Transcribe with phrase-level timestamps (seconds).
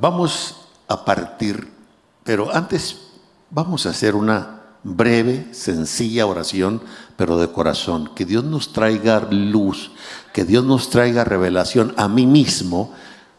[0.00, 0.56] Vamos
[0.88, 1.68] a partir,
[2.24, 2.96] pero antes
[3.50, 6.80] vamos a hacer una breve, sencilla oración,
[7.18, 8.10] pero de corazón.
[8.14, 9.90] Que Dios nos traiga luz,
[10.32, 12.94] que Dios nos traiga revelación a mí mismo,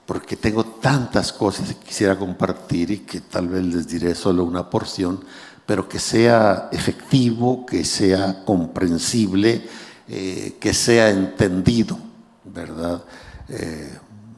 [0.05, 4.70] porque tengo tantas cosas que quisiera compartir y que tal vez les diré solo una
[4.70, 5.20] porción,
[5.66, 9.68] pero que sea efectivo, que sea comprensible,
[10.07, 11.98] eh, que sea entendido,
[12.43, 13.04] ¿verdad?
[13.50, 13.98] Eh,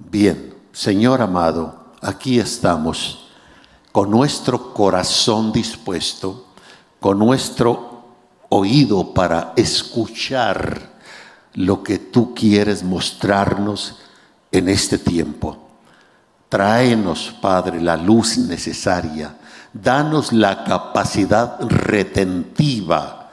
[0.09, 3.27] bien, Señor amado, aquí estamos
[3.91, 6.47] con nuestro corazón dispuesto,
[6.99, 8.03] con nuestro
[8.49, 10.93] oído para escuchar
[11.53, 13.99] lo que tú quieres mostrarnos
[14.51, 15.57] en este tiempo.
[16.49, 19.37] Tráenos, Padre, la luz necesaria.
[19.73, 23.31] Danos la capacidad retentiva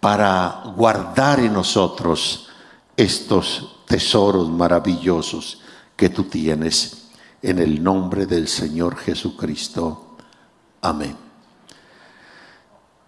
[0.00, 2.48] para guardar en nosotros
[2.96, 5.60] estos tesoros maravillosos
[5.96, 6.97] que tú tienes.
[7.40, 10.16] En el nombre del Señor Jesucristo.
[10.80, 11.16] Amén.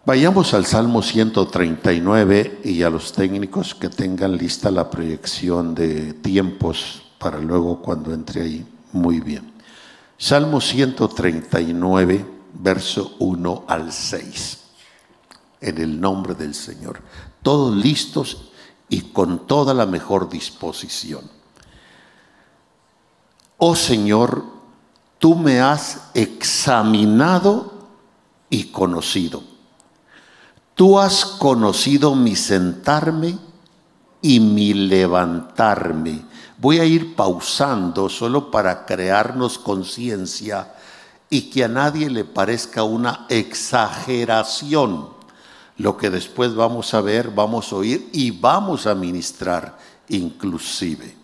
[0.07, 7.03] Vayamos al Salmo 139 y a los técnicos que tengan lista la proyección de tiempos
[7.19, 8.67] para luego cuando entre ahí.
[8.93, 9.53] Muy bien.
[10.17, 14.59] Salmo 139, verso 1 al 6.
[15.61, 17.01] En el nombre del Señor.
[17.43, 18.51] Todos listos
[18.89, 21.40] y con toda la mejor disposición.
[23.63, 24.43] Oh Señor,
[25.19, 27.75] tú me has examinado
[28.49, 29.43] y conocido.
[30.75, 33.39] Tú has conocido mi sentarme
[34.23, 36.25] y mi levantarme.
[36.57, 40.73] Voy a ir pausando solo para crearnos conciencia
[41.29, 45.11] y que a nadie le parezca una exageración.
[45.77, 49.77] Lo que después vamos a ver, vamos a oír y vamos a ministrar
[50.09, 51.20] inclusive.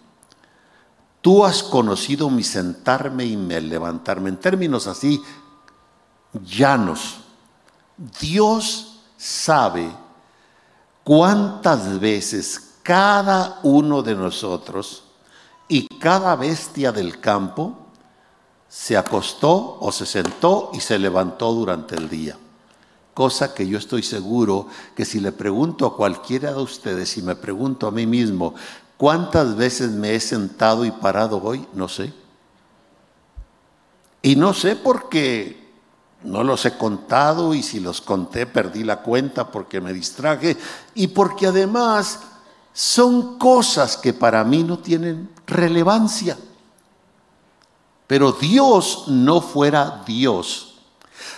[1.27, 4.29] Tú has conocido mi sentarme y mi levantarme.
[4.29, 5.21] En términos así
[6.33, 7.17] llanos,
[8.21, 9.91] Dios sabe
[11.03, 15.03] cuántas veces cada uno de nosotros
[15.67, 17.77] y cada bestia del campo
[18.69, 22.39] se acostó o se sentó y se levantó durante el día.
[23.15, 27.35] Cosa que yo estoy seguro que si le pregunto a cualquiera de ustedes, y me
[27.35, 28.55] pregunto a mí mismo,
[28.97, 31.67] ¿Cuántas veces me he sentado y parado hoy?
[31.75, 32.13] No sé.
[34.23, 35.67] Y no sé porque
[36.23, 40.57] no los he contado y si los conté perdí la cuenta porque me distraje
[40.95, 42.21] y porque además
[42.73, 46.37] son cosas que para mí no tienen relevancia.
[48.07, 50.75] Pero Dios no fuera Dios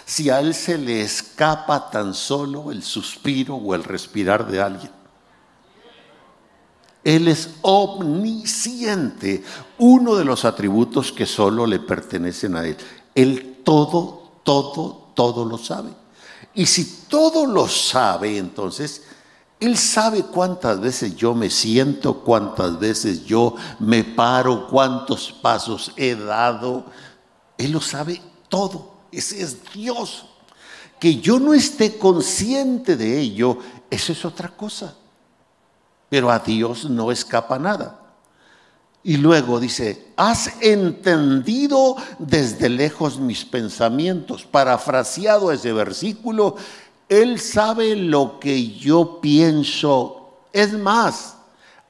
[0.05, 4.98] si a Él se le escapa tan solo el suspiro o el respirar de alguien.
[7.05, 9.45] Él es omnisciente,
[9.79, 12.77] uno de los atributos que solo le pertenecen a Él.
[13.15, 15.91] Él todo, todo, todo lo sabe.
[16.55, 19.05] Y si todo lo sabe, entonces,
[19.61, 26.15] Él sabe cuántas veces yo me siento, cuántas veces yo me paro, cuántos pasos he
[26.15, 26.87] dado.
[27.57, 28.99] Él lo sabe todo.
[29.13, 30.27] Ese es Dios.
[30.99, 34.95] Que yo no esté consciente de ello, eso es otra cosa.
[36.09, 37.99] Pero a Dios no escapa nada.
[39.03, 44.45] Y luego dice, has entendido desde lejos mis pensamientos.
[44.45, 46.57] Parafraseado ese versículo,
[47.09, 50.39] Él sabe lo que yo pienso.
[50.53, 51.37] Es más,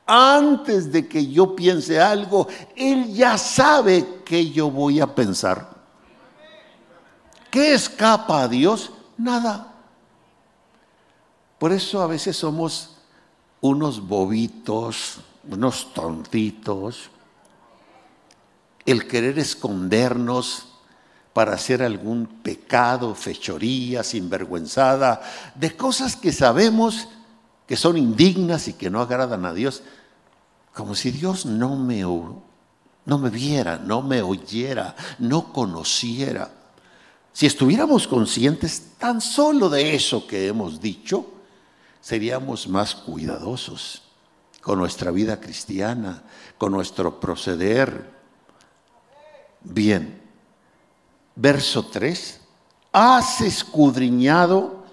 [0.06, 2.46] antes de que yo piense algo,
[2.76, 5.68] Él ya sabe que yo voy a pensar.
[7.50, 8.92] ¿Qué escapa a Dios?
[9.16, 9.74] Nada.
[11.58, 12.97] Por eso a veces somos
[13.60, 17.10] unos bobitos, unos tontitos,
[18.86, 20.66] el querer escondernos
[21.32, 25.20] para hacer algún pecado, fechoría, sinvergüenzada,
[25.54, 27.08] de cosas que sabemos
[27.66, 29.82] que son indignas y que no agradan a Dios,
[30.74, 36.50] como si Dios no me, no me viera, no me oyera, no conociera.
[37.32, 41.37] Si estuviéramos conscientes tan solo de eso que hemos dicho,
[42.00, 44.02] seríamos más cuidadosos
[44.62, 46.22] con nuestra vida cristiana,
[46.58, 48.10] con nuestro proceder.
[49.62, 50.20] Bien,
[51.34, 52.40] verso 3,
[52.92, 54.84] has escudriñado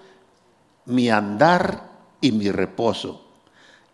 [0.86, 3.22] mi andar y mi reposo,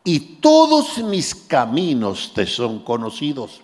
[0.04, 3.62] y todos mis caminos te son conocidos.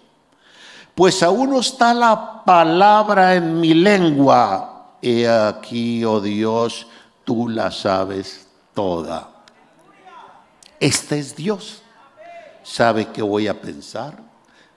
[0.94, 4.96] Pues aún no está la palabra en mi lengua.
[5.00, 6.88] He aquí, oh Dios,
[7.24, 9.37] tú la sabes toda.
[10.80, 11.82] Este es Dios.
[12.62, 14.18] Sabe qué voy a pensar,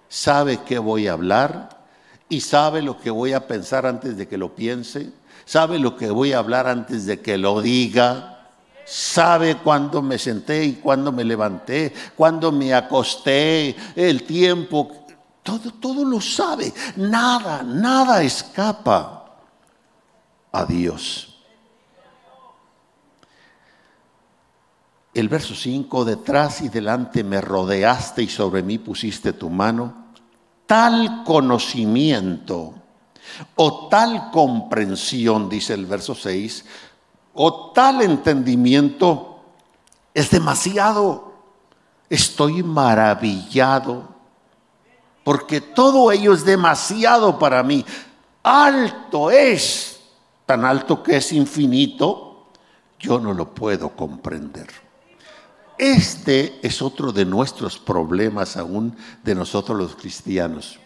[0.08, 1.82] sabe qué voy a hablar
[2.30, 5.12] y sabe lo que voy a pensar antes de que lo piense,
[5.46, 8.48] sabe lo que voy a hablar antes de que lo diga,
[8.86, 15.06] sabe cuándo me senté y cuándo me levanté, cuándo me acosté, el tiempo,
[15.44, 19.26] todo, todo lo sabe, nada, nada escapa
[20.52, 21.31] a Dios.
[25.14, 30.06] El verso 5, detrás y delante me rodeaste y sobre mí pusiste tu mano.
[30.66, 32.74] Tal conocimiento
[33.56, 36.66] o tal comprensión, dice el verso 6,
[37.34, 39.42] o tal entendimiento
[40.14, 41.34] es demasiado.
[42.10, 44.16] Estoy maravillado
[45.24, 47.86] porque todo ello es demasiado para mí.
[48.44, 50.00] Alto es,
[50.46, 52.48] tan alto que es infinito,
[53.00, 54.91] yo no lo puedo comprender.
[55.82, 60.80] Este es otro de nuestros problemas aún de nosotros los cristianos,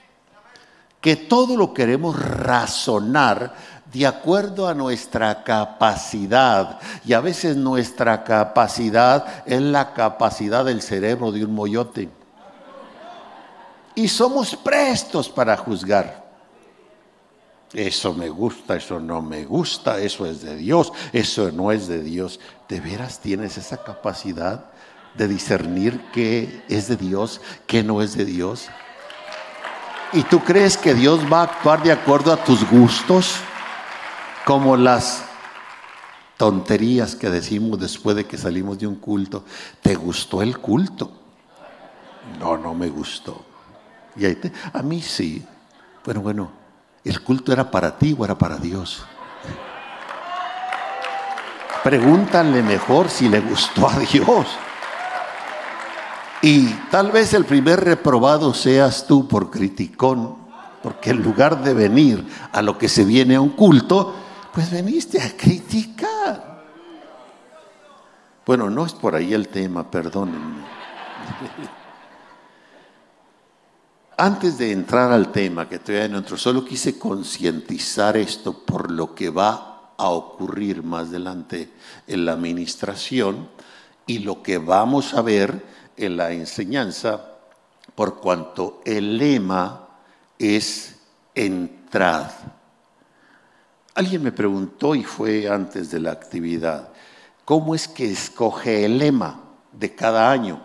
[1.01, 3.53] que todo lo queremos razonar
[3.92, 6.80] de acuerdo a nuestra capacidad.
[7.03, 12.09] Y a veces nuestra capacidad es la capacidad del cerebro de un moyote.
[13.95, 16.24] Y somos prestos para juzgar.
[17.74, 22.01] Eso me gusta, eso no me gusta, eso es de Dios, eso no es de
[22.01, 22.39] Dios.
[22.69, 24.71] ¿De veras tienes esa capacidad?
[25.17, 28.69] De discernir qué es de Dios, qué no es de Dios?
[30.13, 33.35] ¿Y tú crees que Dios va a actuar de acuerdo a tus gustos?
[34.45, 35.25] Como las
[36.38, 39.44] tonterías que decimos después de que salimos de un culto.
[39.81, 41.12] ¿Te gustó el culto?
[42.39, 43.44] No, no me gustó.
[44.15, 45.45] Y ahí te, a mí sí.
[46.03, 46.51] Bueno, bueno,
[47.03, 49.03] ¿el culto era para ti o era para Dios?
[51.83, 54.47] Pregúntale mejor si le gustó a Dios.
[56.41, 60.35] Y tal vez el primer reprobado seas tú por criticón,
[60.83, 64.13] porque en lugar de venir a lo que se viene a un culto,
[64.53, 66.63] pues veniste a criticar.
[68.45, 70.63] Bueno, no es por ahí el tema, perdónenme.
[74.17, 79.13] Antes de entrar al tema que todavía no entro, solo quise concientizar esto por lo
[79.13, 81.71] que va a ocurrir más adelante
[82.07, 83.49] en la administración
[84.07, 87.36] y lo que vamos a ver en la enseñanza
[87.94, 89.88] por cuanto el lema
[90.38, 90.95] es
[91.33, 92.31] entrad.
[93.94, 96.89] Alguien me preguntó y fue antes de la actividad,
[97.45, 100.62] ¿cómo es que escoge el lema de cada año?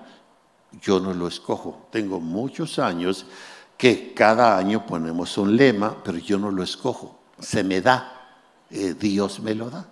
[0.82, 1.86] Yo no lo escojo.
[1.90, 3.26] Tengo muchos años
[3.76, 7.20] que cada año ponemos un lema, pero yo no lo escojo.
[7.38, 8.16] Se me da.
[8.70, 9.86] Eh, Dios me lo da.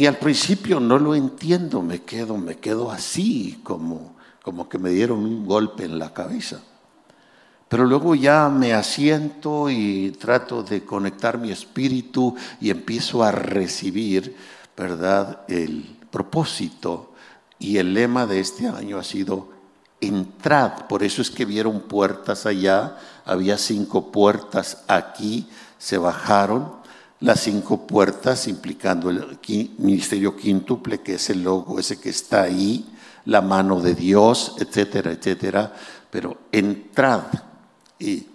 [0.00, 4.88] Y al principio no lo entiendo, me quedo, me quedo así, como, como que me
[4.88, 6.62] dieron un golpe en la cabeza.
[7.68, 14.34] Pero luego ya me asiento y trato de conectar mi espíritu y empiezo a recibir,
[14.74, 17.12] ¿verdad?, el propósito.
[17.58, 19.50] Y el lema de este año ha sido
[20.00, 20.86] entrad.
[20.88, 22.96] Por eso es que vieron puertas allá,
[23.26, 25.46] había cinco puertas aquí,
[25.76, 26.79] se bajaron
[27.20, 29.38] las cinco puertas, implicando el
[29.78, 32.86] ministerio quíntuple, que es el logo ese que está ahí,
[33.26, 35.74] la mano de Dios, etcétera, etcétera.
[36.10, 37.24] Pero entrad
[37.98, 38.26] y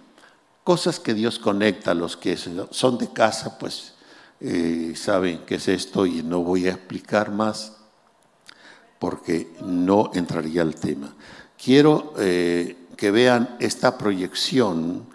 [0.63, 3.93] cosas que Dios conecta a los que son de casa, pues
[4.39, 7.73] eh, saben qué es esto y no voy a explicar más
[8.99, 11.15] porque no entraría al tema.
[11.61, 15.07] Quiero eh, que vean esta proyección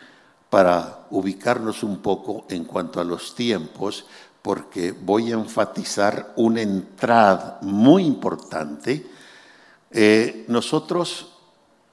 [0.50, 4.04] para ubicarnos un poco en cuanto a los tiempos,
[4.42, 9.07] porque voy a enfatizar una entrada muy importante.
[9.92, 11.33] Eh, nosotros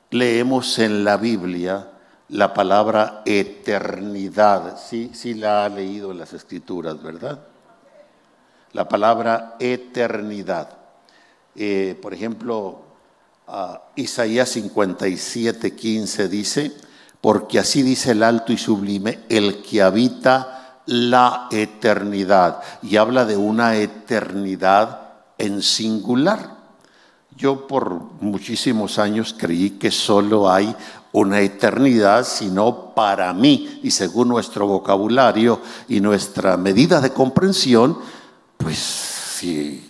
[0.09, 1.91] leemos en la Biblia
[2.29, 4.77] la palabra eternidad.
[4.77, 7.39] Sí, sí la ha leído en las escrituras, ¿verdad?
[8.73, 10.77] La palabra eternidad.
[11.55, 12.81] Eh, por ejemplo,
[13.95, 16.73] Isaías 57, 15 dice,
[17.27, 22.61] porque así dice el alto y sublime, el que habita la eternidad.
[22.81, 25.01] Y habla de una eternidad
[25.37, 26.55] en singular.
[27.35, 30.73] Yo por muchísimos años creí que solo hay
[31.11, 37.97] una eternidad, sino para mí, y según nuestro vocabulario y nuestra medida de comprensión,
[38.57, 39.86] pues si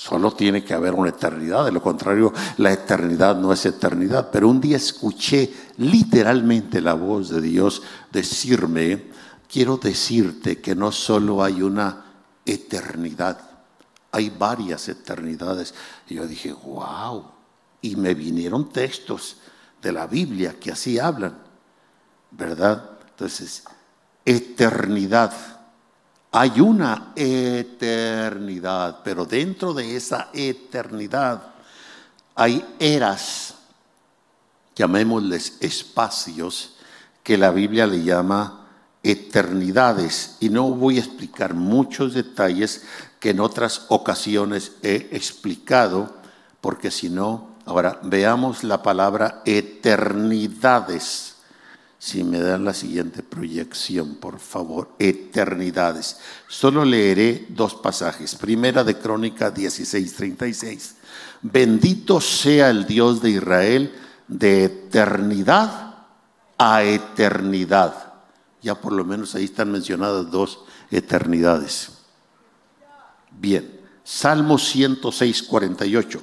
[0.00, 4.30] Solo tiene que haber una eternidad, de lo contrario la eternidad no es eternidad.
[4.32, 9.10] Pero un día escuché literalmente la voz de Dios decirme,
[9.46, 12.02] quiero decirte que no solo hay una
[12.46, 13.42] eternidad,
[14.10, 15.74] hay varias eternidades.
[16.08, 17.26] Y yo dije, wow,
[17.82, 19.36] y me vinieron textos
[19.82, 21.36] de la Biblia que así hablan,
[22.30, 22.92] ¿verdad?
[23.10, 23.64] Entonces,
[24.24, 25.59] eternidad.
[26.32, 31.42] Hay una eternidad, pero dentro de esa eternidad
[32.36, 33.54] hay eras,
[34.76, 36.76] llamémosles espacios,
[37.24, 38.68] que la Biblia le llama
[39.02, 40.36] eternidades.
[40.40, 42.82] Y no voy a explicar muchos detalles
[43.18, 46.14] que en otras ocasiones he explicado,
[46.60, 51.29] porque si no, ahora veamos la palabra eternidades.
[52.02, 56.16] Si me dan la siguiente proyección, por favor, eternidades.
[56.48, 58.36] Solo leeré dos pasajes.
[58.36, 60.94] Primera de Crónica 16:36.
[61.42, 63.94] Bendito sea el Dios de Israel
[64.28, 66.06] de eternidad
[66.56, 68.14] a eternidad.
[68.62, 71.90] Ya por lo menos ahí están mencionadas dos eternidades.
[73.30, 76.22] Bien, Salmo 106, 48.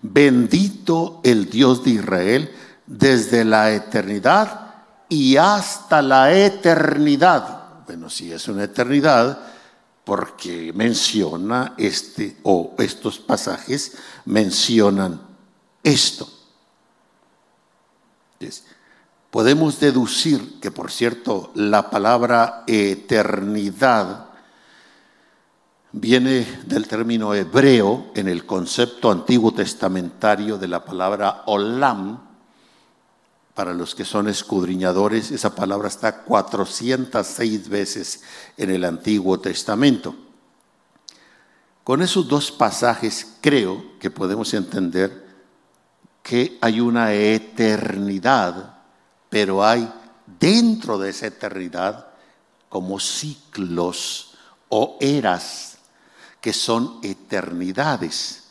[0.00, 2.50] Bendito el Dios de Israel
[2.86, 4.69] desde la eternidad
[5.10, 7.84] y hasta la eternidad.
[7.86, 9.38] Bueno, si es una eternidad,
[10.04, 15.20] porque menciona este o estos pasajes mencionan
[15.82, 16.28] esto.
[19.30, 24.26] podemos deducir que, por cierto, la palabra eternidad
[25.92, 32.29] viene del término hebreo en el concepto antiguo testamentario de la palabra olam,
[33.60, 38.22] para los que son escudriñadores, esa palabra está 406 veces
[38.56, 40.16] en el Antiguo Testamento.
[41.84, 45.26] Con esos dos pasajes creo que podemos entender
[46.22, 48.78] que hay una eternidad,
[49.28, 49.92] pero hay
[50.40, 52.06] dentro de esa eternidad
[52.70, 54.38] como ciclos
[54.70, 55.76] o eras
[56.40, 58.49] que son eternidades.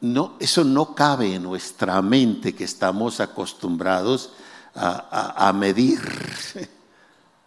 [0.00, 4.32] No, eso no cabe en nuestra mente que estamos acostumbrados
[4.74, 6.00] a, medir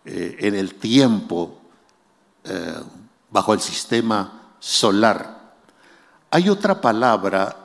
[0.05, 1.61] eh, en el tiempo
[2.43, 2.73] eh,
[3.29, 5.53] bajo el sistema solar.
[6.31, 7.55] Hay otra palabra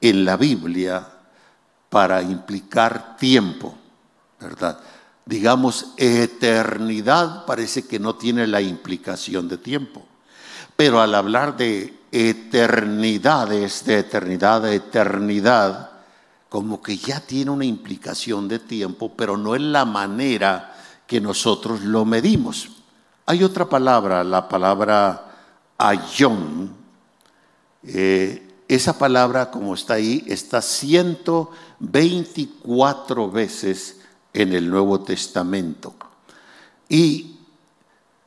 [0.00, 1.06] en la Biblia
[1.88, 3.74] para implicar tiempo,
[4.38, 4.78] ¿verdad?
[5.24, 10.04] Digamos, eternidad parece que no tiene la implicación de tiempo.
[10.76, 15.90] Pero al hablar de eternidades, de eternidad a eternidad,
[16.48, 20.74] como que ya tiene una implicación de tiempo, pero no en la manera
[21.06, 22.70] que nosotros lo medimos.
[23.26, 25.26] Hay otra palabra, la palabra
[25.78, 26.72] ayón.
[27.84, 34.00] Eh, esa palabra, como está ahí, está 124 veces
[34.32, 35.94] en el Nuevo Testamento.
[36.88, 37.36] Y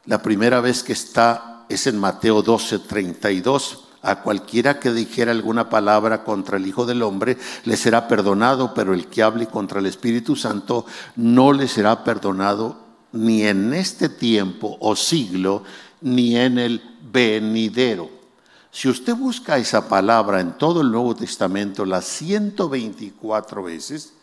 [0.06, 3.86] la primera vez que está es en Mateo 12, 32.
[4.02, 8.94] A cualquiera que dijera alguna palabra contra el Hijo del Hombre le será perdonado, pero
[8.94, 14.78] el que hable contra el Espíritu Santo no le será perdonado ni en este tiempo
[14.82, 15.64] o siglo,
[16.02, 18.10] ni en el venidero.
[18.72, 24.14] Si usted busca esa palabra en todo el Nuevo Testamento, las 124 veces,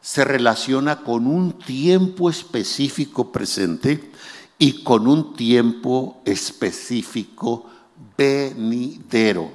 [0.00, 4.12] se relaciona con un tiempo específico presente
[4.58, 7.66] y con un tiempo específico
[8.16, 9.50] venidero.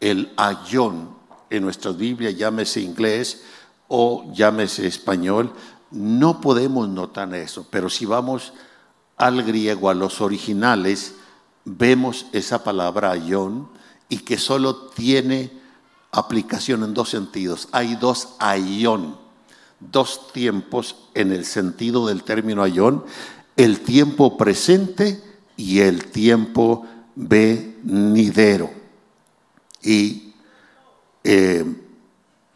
[0.00, 1.10] El ayón,
[1.50, 3.42] en nuestra Biblia llámese inglés
[3.88, 5.52] o llámese español,
[5.90, 8.52] no podemos notar eso, pero si vamos
[9.16, 11.14] al griego, a los originales,
[11.64, 13.68] vemos esa palabra ayón
[14.08, 15.52] y que solo tiene
[16.10, 17.68] aplicación en dos sentidos.
[17.72, 19.16] Hay dos ayón,
[19.78, 23.04] dos tiempos en el sentido del término ayón
[23.56, 25.22] el tiempo presente
[25.56, 28.70] y el tiempo venidero.
[29.82, 30.32] Y
[31.22, 31.64] eh,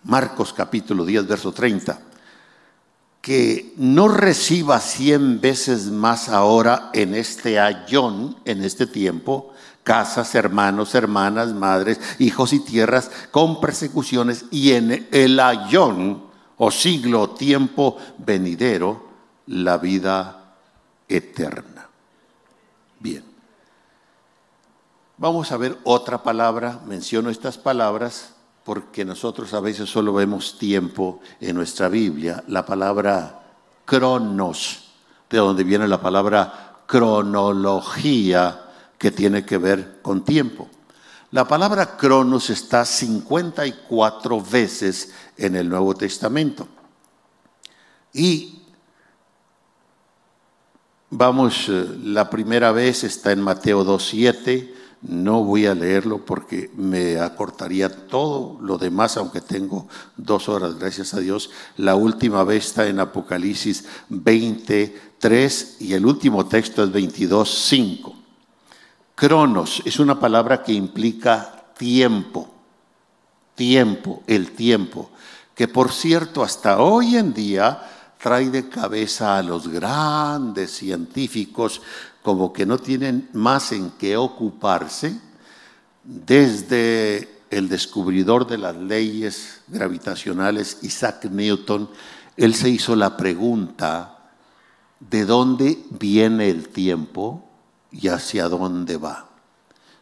[0.04, 2.00] Marcos capítulo 10, verso 30,
[3.20, 9.52] que no reciba cien veces más ahora en este ayón, en este tiempo,
[9.82, 16.24] casas, hermanos, hermanas, madres, hijos y tierras, con persecuciones, y en el ayón
[16.56, 19.08] o siglo, tiempo venidero,
[19.46, 20.37] la vida
[21.08, 21.88] eterna.
[23.00, 23.24] Bien.
[25.16, 28.34] Vamos a ver otra palabra, menciono estas palabras
[28.64, 33.40] porque nosotros a veces solo vemos tiempo en nuestra Biblia, la palabra
[33.84, 34.90] cronos,
[35.30, 38.64] de donde viene la palabra cronología,
[38.98, 40.68] que tiene que ver con tiempo.
[41.30, 46.68] La palabra cronos está 54 veces en el Nuevo Testamento.
[48.12, 48.57] Y
[51.10, 57.18] Vamos, eh, la primera vez está en Mateo 2.7, no voy a leerlo porque me
[57.18, 59.88] acortaría todo lo demás, aunque tengo
[60.18, 61.48] dos horas, gracias a Dios.
[61.78, 68.14] La última vez está en Apocalipsis 23 y el último texto es 22, 5.
[69.14, 72.50] Cronos es una palabra que implica tiempo,
[73.54, 75.10] tiempo, el tiempo,
[75.54, 77.82] que por cierto hasta hoy en día
[78.18, 81.80] trae de cabeza a los grandes científicos
[82.22, 85.18] como que no tienen más en qué ocuparse,
[86.04, 91.88] desde el descubridor de las leyes gravitacionales, Isaac Newton,
[92.36, 94.30] él se hizo la pregunta,
[95.00, 97.48] ¿de dónde viene el tiempo
[97.90, 99.28] y hacia dónde va?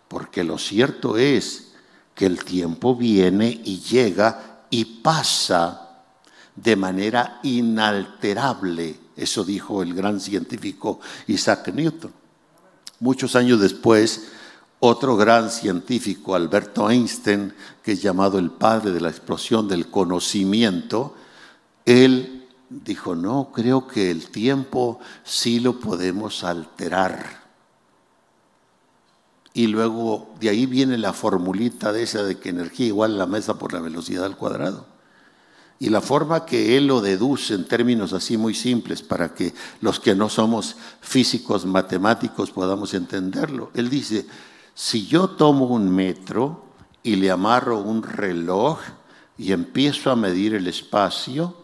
[0.08, 1.72] Porque lo cierto es
[2.14, 5.85] que el tiempo viene y llega y pasa
[6.56, 8.98] de manera inalterable.
[9.16, 12.12] Eso dijo el gran científico Isaac Newton.
[12.98, 14.28] Muchos años después,
[14.80, 21.14] otro gran científico, Alberto Einstein, que es llamado el padre de la explosión del conocimiento,
[21.84, 27.46] él dijo, no, creo que el tiempo sí lo podemos alterar.
[29.52, 33.26] Y luego de ahí viene la formulita de esa de que energía igual a la
[33.26, 34.95] mesa por la velocidad al cuadrado.
[35.78, 40.00] Y la forma que él lo deduce en términos así muy simples para que los
[40.00, 43.70] que no somos físicos matemáticos podamos entenderlo.
[43.74, 44.26] Él dice,
[44.74, 46.64] si yo tomo un metro
[47.02, 48.78] y le amarro un reloj
[49.36, 51.54] y empiezo a medir el espacio,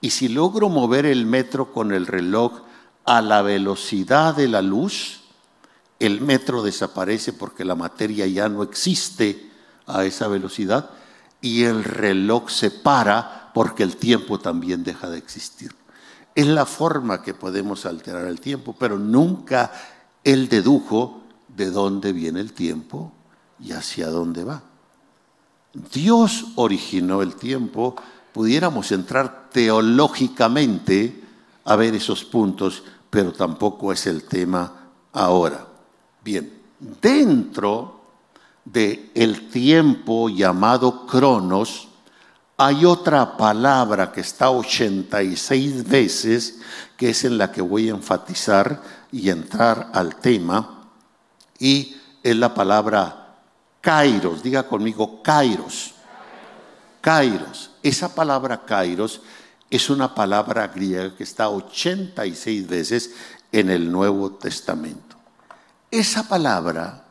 [0.00, 2.60] y si logro mover el metro con el reloj
[3.04, 5.20] a la velocidad de la luz,
[5.98, 9.50] el metro desaparece porque la materia ya no existe
[9.86, 10.90] a esa velocidad
[11.40, 15.74] y el reloj se para porque el tiempo también deja de existir.
[16.34, 19.72] Es la forma que podemos alterar el tiempo, pero nunca
[20.24, 23.12] él dedujo de dónde viene el tiempo
[23.58, 24.62] y hacia dónde va.
[25.92, 27.96] Dios originó el tiempo,
[28.32, 31.24] pudiéramos entrar teológicamente
[31.64, 34.72] a ver esos puntos, pero tampoco es el tema
[35.12, 35.66] ahora.
[36.24, 36.52] Bien,
[37.00, 38.00] dentro
[38.64, 41.87] de el tiempo llamado cronos,
[42.60, 46.58] hay otra palabra que está 86 veces,
[46.96, 50.90] que es en la que voy a enfatizar y entrar al tema,
[51.60, 53.36] y es la palabra
[53.80, 54.42] kairos.
[54.42, 55.94] Diga conmigo kairos.
[57.00, 57.70] Kairos.
[57.80, 59.20] Esa palabra kairos
[59.70, 63.14] es una palabra griega que está 86 veces
[63.52, 65.16] en el Nuevo Testamento.
[65.92, 67.04] Esa palabra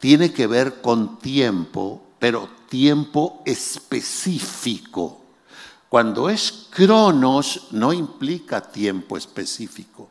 [0.00, 5.22] tiene que ver con tiempo, pero tiempo específico.
[5.88, 10.10] Cuando es cronos no implica tiempo específico.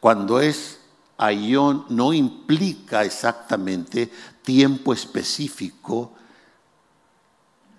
[0.00, 0.78] Cuando es
[1.16, 4.10] aión no implica exactamente
[4.42, 6.12] tiempo específico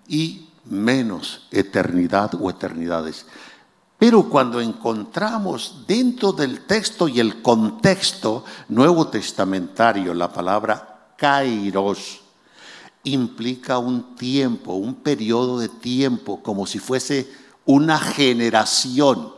[0.08, 3.26] y menos eternidad o eternidades.
[3.98, 12.25] Pero cuando encontramos dentro del texto y el contexto nuevo testamentario la palabra kairos
[13.06, 17.30] implica un tiempo, un periodo de tiempo, como si fuese
[17.64, 19.32] una generación.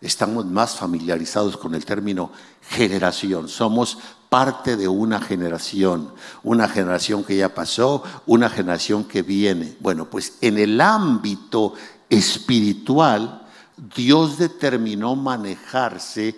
[0.00, 3.48] Estamos más familiarizados con el término generación.
[3.48, 3.98] Somos
[4.30, 9.76] parte de una generación, una generación que ya pasó, una generación que viene.
[9.80, 11.74] Bueno, pues en el ámbito
[12.08, 13.46] espiritual,
[13.94, 16.36] Dios determinó manejarse,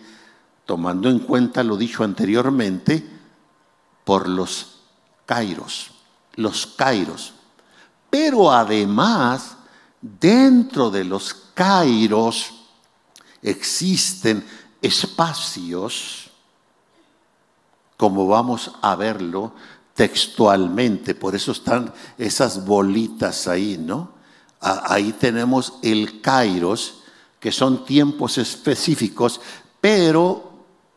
[0.67, 3.07] tomando en cuenta lo dicho anteriormente,
[4.05, 4.81] por los
[5.27, 5.92] kairos,
[6.35, 7.33] los kairos.
[8.11, 9.57] Pero además,
[10.01, 12.53] dentro de los kairos
[13.43, 14.45] existen
[14.81, 16.31] espacios,
[17.97, 19.53] como vamos a verlo
[19.95, 24.13] textualmente, por eso están esas bolitas ahí, ¿no?
[24.61, 27.03] Ahí tenemos el kairos,
[27.41, 29.41] que son tiempos específicos,
[29.81, 30.53] pero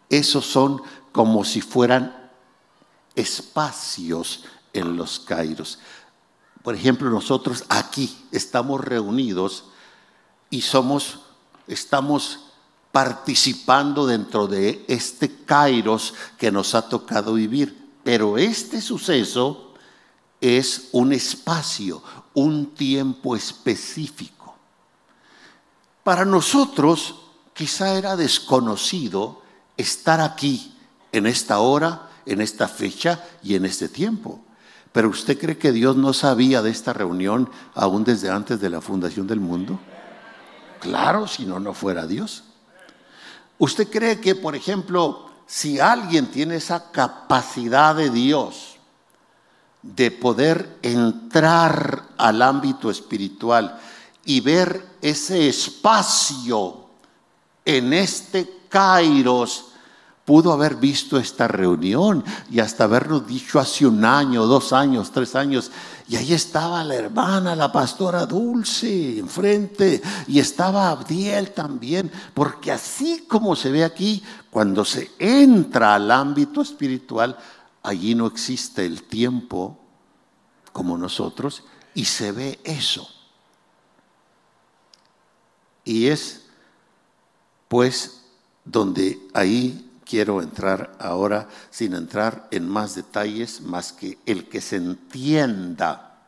[0.10, 2.16] esos son como si fueran
[3.16, 4.44] espacios
[4.76, 5.80] en los Kairos.
[6.62, 9.66] Por ejemplo, nosotros aquí estamos reunidos
[10.50, 11.20] y somos,
[11.68, 12.40] estamos
[12.92, 17.90] participando dentro de este Kairos que nos ha tocado vivir.
[18.04, 19.74] Pero este suceso
[20.40, 24.56] es un espacio, un tiempo específico.
[26.04, 27.16] Para nosotros
[27.54, 29.42] quizá era desconocido
[29.78, 30.76] estar aquí
[31.12, 34.44] en esta hora en esta fecha y en este tiempo.
[34.96, 38.80] Pero usted cree que Dios no sabía de esta reunión aún desde antes de la
[38.80, 39.78] fundación del mundo?
[40.80, 42.46] Claro, si no, no fuera Dios.
[43.58, 48.78] ¿Usted cree que, por ejemplo, si alguien tiene esa capacidad de Dios
[49.82, 53.78] de poder entrar al ámbito espiritual
[54.24, 56.86] y ver ese espacio
[57.66, 59.74] en este Kairos,
[60.26, 65.36] pudo haber visto esta reunión y hasta habernos dicho hace un año, dos años, tres
[65.36, 65.72] años,
[66.08, 73.26] y ahí estaba la hermana, la pastora Dulce, enfrente, y estaba Abdiel también, porque así
[73.28, 77.38] como se ve aquí, cuando se entra al ámbito espiritual,
[77.84, 79.80] allí no existe el tiempo
[80.74, 83.08] como nosotros, y se ve eso.
[85.84, 86.48] Y es,
[87.68, 88.22] pues,
[88.66, 94.78] donde ahí quiero entrar ahora sin entrar en más detalles más que el que se
[94.78, 96.22] entienda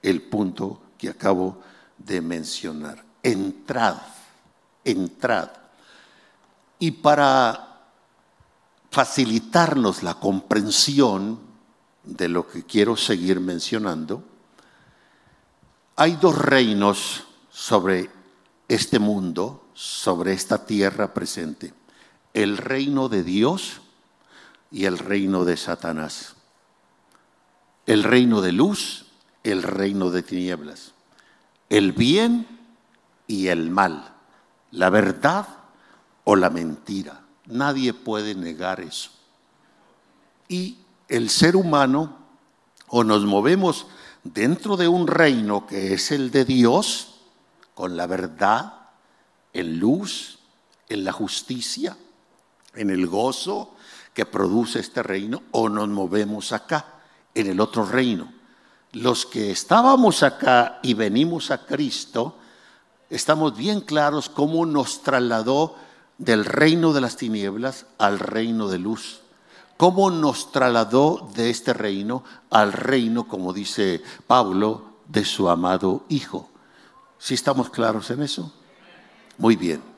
[0.00, 1.60] el punto que acabo
[1.98, 3.04] de mencionar.
[3.22, 3.98] Entrad,
[4.84, 5.50] entrad.
[6.78, 7.68] Y para
[8.90, 11.38] facilitarnos la comprensión
[12.02, 14.24] de lo que quiero seguir mencionando,
[15.94, 18.10] hay dos reinos sobre
[18.66, 21.81] este mundo, sobre esta tierra presente
[22.34, 23.80] el reino de Dios
[24.70, 26.34] y el reino de Satanás.
[27.86, 29.06] El reino de luz,
[29.42, 30.92] el reino de tinieblas.
[31.68, 32.46] El bien
[33.26, 34.14] y el mal.
[34.70, 35.46] La verdad
[36.24, 37.22] o la mentira.
[37.46, 39.10] Nadie puede negar eso.
[40.48, 42.16] Y el ser humano,
[42.88, 43.86] o nos movemos
[44.22, 47.20] dentro de un reino que es el de Dios,
[47.74, 48.74] con la verdad,
[49.52, 50.38] en luz,
[50.88, 51.96] en la justicia,
[52.74, 53.74] en el gozo
[54.14, 56.86] que produce este reino o nos movemos acá,
[57.34, 58.32] en el otro reino.
[58.92, 62.36] Los que estábamos acá y venimos a Cristo,
[63.08, 65.76] estamos bien claros cómo nos trasladó
[66.18, 69.20] del reino de las tinieblas al reino de luz.
[69.78, 76.50] Cómo nos trasladó de este reino al reino, como dice Pablo, de su amado Hijo.
[77.18, 78.52] ¿Sí estamos claros en eso?
[79.38, 79.91] Muy bien.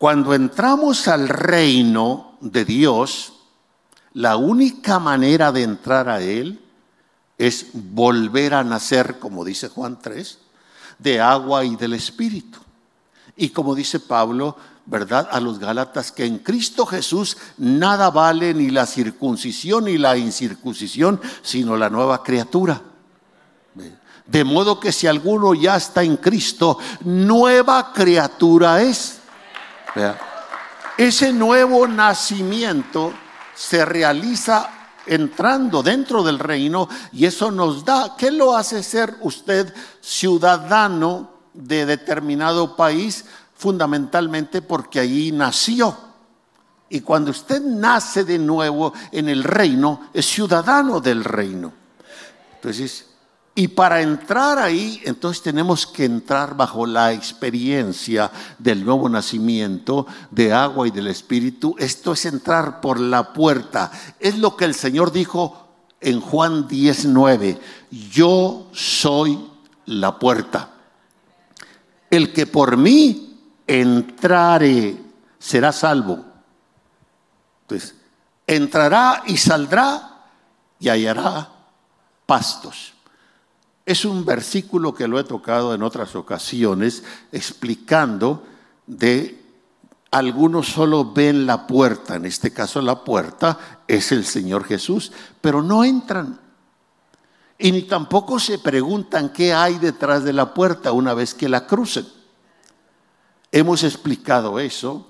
[0.00, 3.34] Cuando entramos al reino de Dios,
[4.14, 6.58] la única manera de entrar a Él
[7.36, 10.38] es volver a nacer, como dice Juan 3,
[10.98, 12.58] de agua y del Espíritu.
[13.36, 15.28] Y como dice Pablo, ¿verdad?
[15.30, 21.20] A los Gálatas, que en Cristo Jesús nada vale ni la circuncisión ni la incircuncisión,
[21.42, 22.80] sino la nueva criatura.
[24.24, 29.19] De modo que si alguno ya está en Cristo, nueva criatura es.
[30.96, 33.12] Ese nuevo nacimiento
[33.54, 34.70] se realiza
[35.06, 41.86] entrando dentro del reino y eso nos da, ¿qué lo hace ser usted ciudadano de
[41.86, 43.24] determinado país?
[43.54, 45.96] Fundamentalmente porque allí nació.
[46.88, 51.72] Y cuando usted nace de nuevo en el reino, es ciudadano del reino.
[52.56, 53.06] Entonces,
[53.60, 60.50] y para entrar ahí, entonces tenemos que entrar bajo la experiencia del nuevo nacimiento de
[60.50, 61.76] agua y del Espíritu.
[61.78, 63.92] Esto es entrar por la puerta.
[64.18, 65.68] Es lo que el Señor dijo
[66.00, 67.60] en Juan 19.
[68.10, 69.38] Yo soy
[69.84, 70.70] la puerta.
[72.08, 74.96] El que por mí entrare
[75.38, 76.24] será salvo.
[77.64, 77.94] Entonces,
[78.46, 80.22] entrará y saldrá
[80.78, 81.50] y hallará
[82.24, 82.94] pastos.
[83.90, 88.46] Es un versículo que lo he tocado en otras ocasiones explicando
[88.86, 89.42] de
[90.12, 95.60] algunos solo ven la puerta, en este caso la puerta es el Señor Jesús, pero
[95.60, 96.38] no entran.
[97.58, 101.66] Y ni tampoco se preguntan qué hay detrás de la puerta una vez que la
[101.66, 102.06] crucen.
[103.50, 105.08] Hemos explicado eso.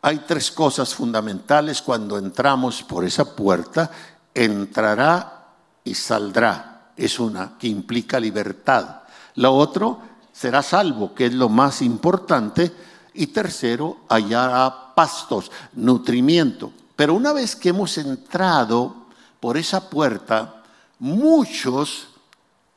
[0.00, 3.90] Hay tres cosas fundamentales cuando entramos por esa puerta.
[4.32, 5.44] Entrará
[5.84, 9.02] y saldrá es una que implica libertad.
[9.36, 10.00] Lo otro
[10.32, 12.72] será salvo, que es lo más importante.
[13.14, 16.72] Y tercero, hallará pastos, nutrimiento.
[16.96, 19.06] Pero una vez que hemos entrado
[19.40, 20.62] por esa puerta,
[20.98, 22.08] muchos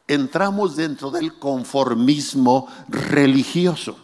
[0.08, 3.98] entramos dentro del conformismo religioso.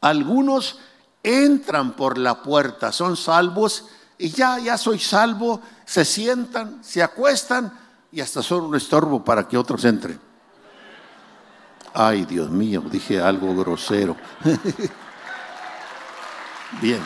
[0.00, 0.78] Algunos
[1.22, 7.72] entran por la puerta, son salvos y ya, ya soy salvo, se sientan, se acuestan
[8.10, 10.18] y hasta son un estorbo para que otros entren.
[11.94, 14.16] Ay, Dios mío, dije algo grosero.
[16.80, 17.00] Bien.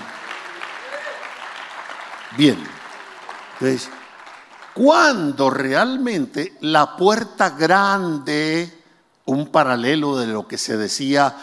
[2.36, 2.58] Bien.
[3.54, 3.90] Entonces,
[4.74, 8.72] cuando realmente la puerta grande,
[9.26, 11.36] un paralelo de lo que se decía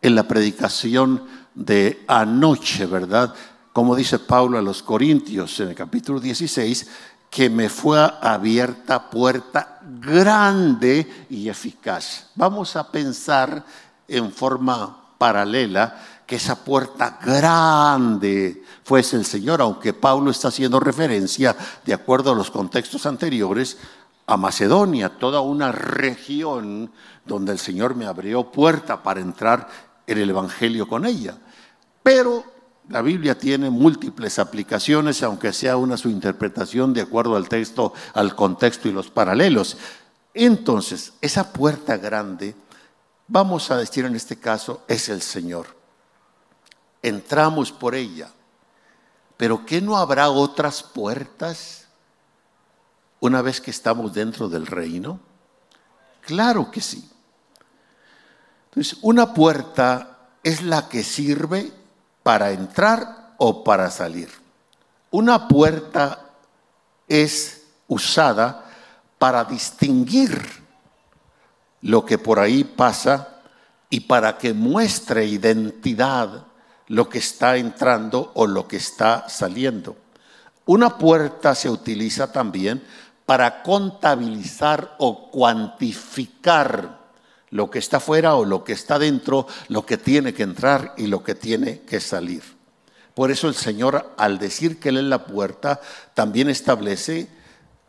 [0.00, 3.34] en la predicación de anoche, ¿verdad?
[3.72, 6.86] como dice Pablo a los Corintios en el capítulo 16,
[7.32, 12.26] que me fue abierta puerta grande y eficaz.
[12.34, 13.64] Vamos a pensar
[14.06, 21.56] en forma paralela que esa puerta grande fuese el Señor, aunque Pablo está haciendo referencia,
[21.86, 23.78] de acuerdo a los contextos anteriores,
[24.26, 26.92] a Macedonia, toda una región
[27.24, 29.68] donde el Señor me abrió puerta para entrar
[30.06, 31.38] en el Evangelio con ella.
[32.02, 32.51] Pero
[32.92, 38.36] la Biblia tiene múltiples aplicaciones, aunque sea una su interpretación de acuerdo al texto, al
[38.36, 39.78] contexto y los paralelos.
[40.34, 42.54] Entonces, esa puerta grande,
[43.28, 45.68] vamos a decir en este caso, es el Señor.
[47.00, 48.28] Entramos por ella.
[49.38, 51.86] Pero ¿qué no habrá otras puertas
[53.20, 55.18] una vez que estamos dentro del reino?
[56.20, 57.10] Claro que sí.
[58.66, 61.72] Entonces, una puerta es la que sirve
[62.22, 64.28] para entrar o para salir.
[65.10, 66.20] Una puerta
[67.08, 68.64] es usada
[69.18, 70.62] para distinguir
[71.82, 73.40] lo que por ahí pasa
[73.90, 76.46] y para que muestre identidad
[76.88, 79.96] lo que está entrando o lo que está saliendo.
[80.64, 82.82] Una puerta se utiliza también
[83.26, 87.01] para contabilizar o cuantificar
[87.52, 91.06] lo que está fuera o lo que está dentro, lo que tiene que entrar y
[91.06, 92.42] lo que tiene que salir.
[93.14, 95.80] Por eso el Señor, al decir que Él es la puerta,
[96.14, 97.28] también establece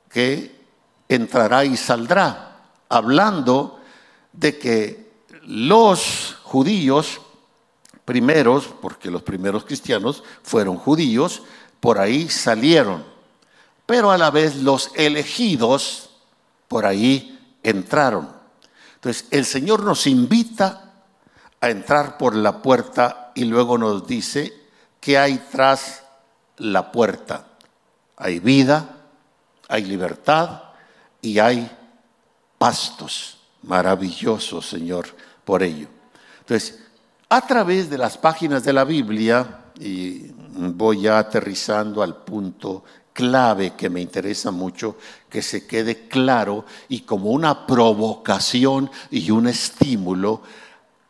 [0.10, 0.54] que
[1.08, 3.80] entrará y saldrá, hablando
[4.34, 5.12] de que
[5.44, 7.22] los judíos
[8.04, 11.42] primeros, porque los primeros cristianos fueron judíos,
[11.80, 13.06] por ahí salieron,
[13.86, 16.10] pero a la vez los elegidos
[16.68, 18.33] por ahí entraron.
[19.04, 20.94] Entonces, el Señor nos invita
[21.60, 24.54] a entrar por la puerta y luego nos dice
[25.02, 26.04] que hay tras
[26.56, 27.48] la puerta.
[28.16, 28.96] Hay vida,
[29.68, 30.64] hay libertad
[31.22, 31.70] y hay
[32.58, 33.40] pastos.
[33.64, 35.08] Maravilloso, Señor,
[35.44, 35.90] por ello.
[36.40, 36.80] Entonces,
[37.28, 43.74] a través de las páginas de la Biblia, y voy ya aterrizando al punto clave
[43.76, 44.98] que me interesa mucho
[45.34, 50.44] que se quede claro y como una provocación y un estímulo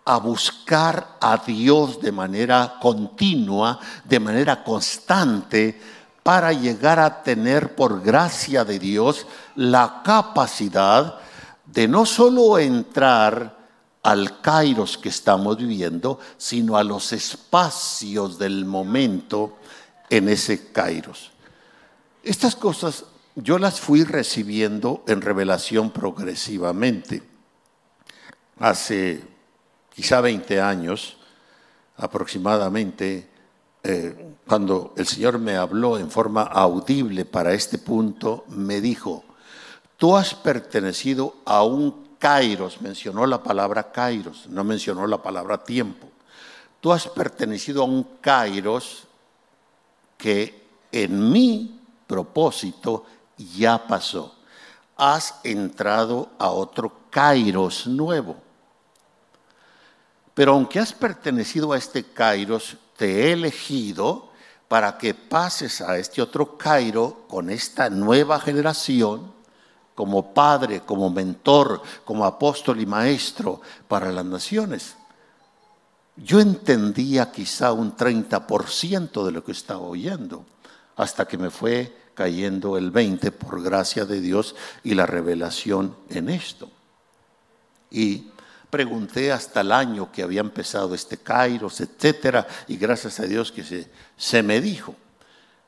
[0.05, 5.77] a buscar a Dios de manera continua, de manera constante,
[6.23, 11.15] para llegar a tener por gracia de Dios la capacidad
[11.65, 13.57] de no solo entrar
[14.03, 19.57] al kairos que estamos viviendo, sino a los espacios del momento
[20.09, 21.29] en ese kairos.
[22.23, 23.03] Estas cosas
[23.35, 27.23] yo las fui recibiendo en revelación progresivamente.
[28.59, 29.23] Hace
[29.93, 31.17] quizá 20 años
[31.97, 33.29] aproximadamente,
[33.83, 39.23] eh, cuando el Señor me habló en forma audible para este punto, me dijo,
[39.97, 46.07] tú has pertenecido a un kairos, mencionó la palabra kairos, no mencionó la palabra tiempo.
[46.79, 49.07] Tú has pertenecido a un kairos
[50.17, 53.05] que en mí propósito
[53.45, 54.35] ya pasó.
[54.95, 58.37] Has entrado a otro Kairos nuevo.
[60.33, 64.31] Pero aunque has pertenecido a este Kairos, te he elegido
[64.67, 69.31] para que pases a este otro Cairo con esta nueva generación
[69.93, 74.95] como padre, como mentor, como apóstol y maestro para las naciones.
[76.15, 80.45] Yo entendía quizá un 30% de lo que estaba oyendo,
[80.95, 86.29] hasta que me fue cayendo el 20 por gracia de Dios y la revelación en
[86.29, 86.69] esto.
[87.89, 88.29] Y
[88.69, 93.63] pregunté hasta el año que había empezado este Kairos, etcétera, y gracias a Dios que
[93.63, 94.95] se, se me dijo.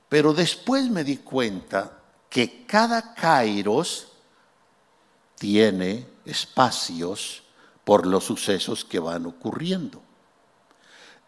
[0.10, 4.08] Pero después me di cuenta que cada Kairos
[5.36, 7.44] tiene espacios
[7.84, 10.02] por los sucesos que van ocurriendo.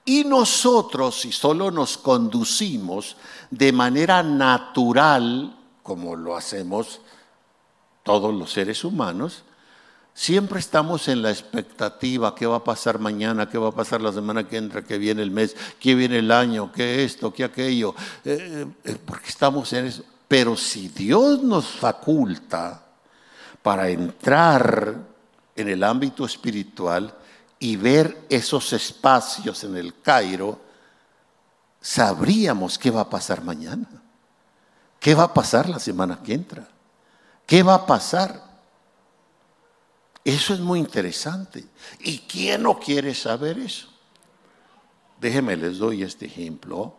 [0.07, 3.17] Y nosotros, si solo nos conducimos
[3.51, 7.01] de manera natural, como lo hacemos
[8.03, 9.43] todos los seres humanos,
[10.13, 14.13] siempre estamos en la expectativa, qué va a pasar mañana, qué va a pasar la
[14.13, 17.93] semana que entra, qué viene el mes, qué viene el año, qué esto, qué aquello,
[18.23, 20.05] eh, eh, porque estamos en eso.
[20.25, 22.81] Pero si Dios nos faculta
[23.61, 24.95] para entrar
[25.53, 27.13] en el ámbito espiritual,
[27.59, 30.59] y ver esos espacios en el Cairo,
[31.81, 33.87] sabríamos qué va a pasar mañana,
[34.99, 36.67] qué va a pasar la semana que entra,
[37.45, 38.45] qué va a pasar.
[40.23, 41.65] Eso es muy interesante.
[41.99, 43.87] ¿Y quién no quiere saber eso?
[45.19, 46.95] Déjenme les doy este ejemplo.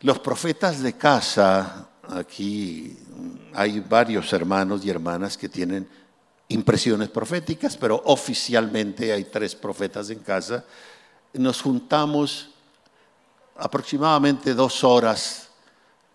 [0.00, 2.96] Los profetas de casa, aquí
[3.54, 5.88] hay varios hermanos y hermanas que tienen
[6.48, 10.64] impresiones proféticas, pero oficialmente hay tres profetas en casa.
[11.32, 12.50] Nos juntamos
[13.56, 15.48] aproximadamente dos horas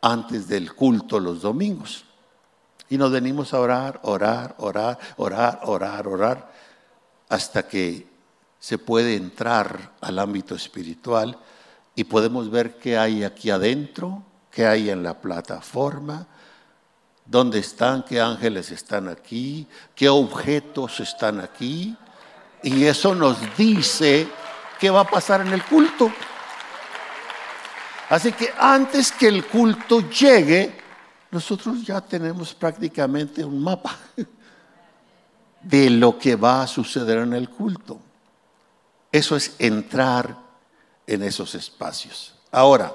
[0.01, 2.05] antes del culto los domingos.
[2.89, 6.51] Y nos venimos a orar, orar, orar, orar, orar, orar,
[7.27, 8.07] hasta que
[8.59, 11.37] se puede entrar al ámbito espiritual
[11.95, 16.27] y podemos ver qué hay aquí adentro, qué hay en la plataforma,
[17.29, 21.95] dónde están, qué ángeles están aquí, qué objetos están aquí.
[22.63, 24.27] Y eso nos dice
[24.79, 26.11] qué va a pasar en el culto.
[28.09, 30.75] Así que antes que el culto llegue,
[31.29, 33.95] nosotros ya tenemos prácticamente un mapa
[35.61, 37.99] de lo que va a suceder en el culto.
[39.11, 40.35] Eso es entrar
[41.05, 42.33] en esos espacios.
[42.51, 42.91] Ahora,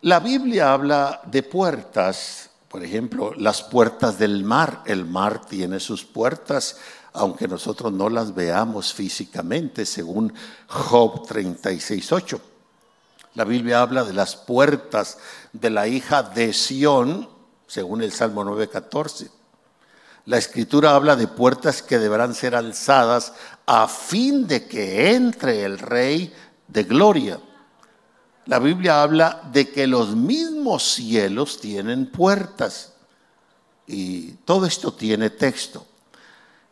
[0.00, 4.82] la Biblia habla de puertas, por ejemplo, las puertas del mar.
[4.84, 6.76] El mar tiene sus puertas,
[7.12, 10.34] aunque nosotros no las veamos físicamente, según
[10.68, 12.40] Job 36.8.
[13.34, 15.18] La Biblia habla de las puertas
[15.52, 17.28] de la hija de Sión,
[17.66, 19.30] según el Salmo 9:14.
[20.26, 23.32] La escritura habla de puertas que deberán ser alzadas
[23.64, 26.34] a fin de que entre el rey
[26.66, 27.40] de gloria.
[28.48, 32.94] La Biblia habla de que los mismos cielos tienen puertas.
[33.86, 35.84] Y todo esto tiene texto.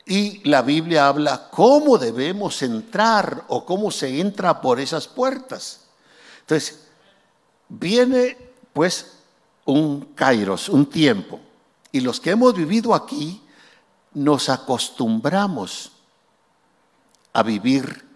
[0.06, 5.80] Y la Biblia habla cómo debemos entrar o cómo se entra por esas puertas.
[6.40, 6.86] Entonces,
[7.68, 8.38] viene
[8.72, 9.12] pues
[9.66, 11.38] un kairos, un tiempo.
[11.92, 13.42] Y los que hemos vivido aquí
[14.14, 15.92] nos acostumbramos
[17.34, 18.06] a vivir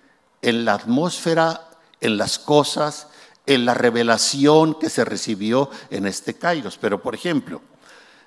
[0.40, 1.68] en la atmósfera,
[2.00, 3.08] en las cosas,
[3.50, 6.78] en la revelación que se recibió en este kairos.
[6.78, 7.60] Pero, por ejemplo,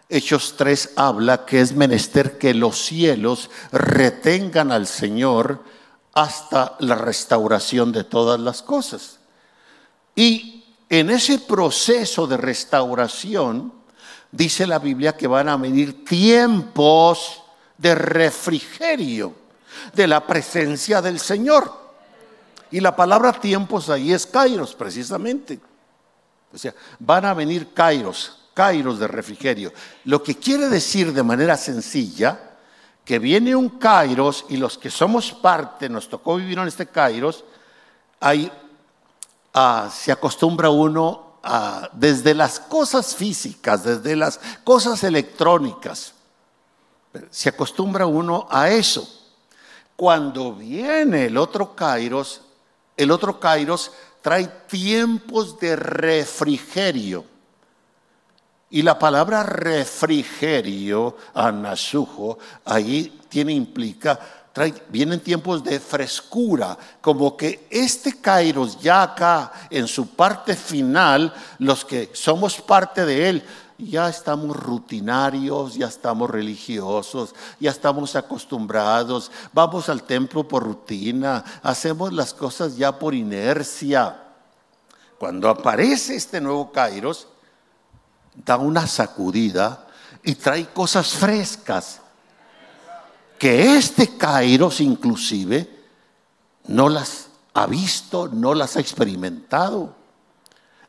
[0.10, 5.64] Hechos 3 habla que es menester que los cielos retengan al Señor
[6.14, 9.20] hasta la restauración de todas las cosas.
[10.14, 13.72] Y en ese proceso de restauración,
[14.30, 17.44] dice la Biblia que van a venir tiempos
[17.78, 19.34] de refrigerio
[19.94, 21.83] de la presencia del Señor.
[22.74, 25.60] Y la palabra tiempos ahí es kairos, precisamente.
[26.52, 29.72] O sea, van a venir kairos, kairos de refrigerio.
[30.06, 32.58] Lo que quiere decir de manera sencilla
[33.06, 37.44] que viene un kairos y los que somos parte, nos tocó vivir en este kairos,
[38.20, 38.52] hay
[39.92, 46.16] se acostumbra uno a, desde las cosas físicas, desde las cosas electrónicas,
[47.30, 49.08] se acostumbra uno a eso.
[49.96, 52.42] Cuando viene el otro Kairos,
[52.98, 57.26] el otro Kairos trae tiempos de refrigerio.
[58.70, 64.20] Y la palabra refrigerio, anasujo, ahí tiene implica
[64.90, 71.84] vienen tiempos de frescura, como que este Kairos ya acá en su parte final, los
[71.84, 73.44] que somos parte de él,
[73.78, 82.14] ya estamos rutinarios, ya estamos religiosos, ya estamos acostumbrados, vamos al templo por rutina, hacemos
[82.14, 84.20] las cosas ya por inercia.
[85.18, 87.28] Cuando aparece este nuevo Kairos,
[88.36, 89.88] da una sacudida
[90.24, 92.02] y trae cosas frescas
[93.38, 95.70] que este Kairos inclusive
[96.68, 100.03] no las ha visto, no las ha experimentado.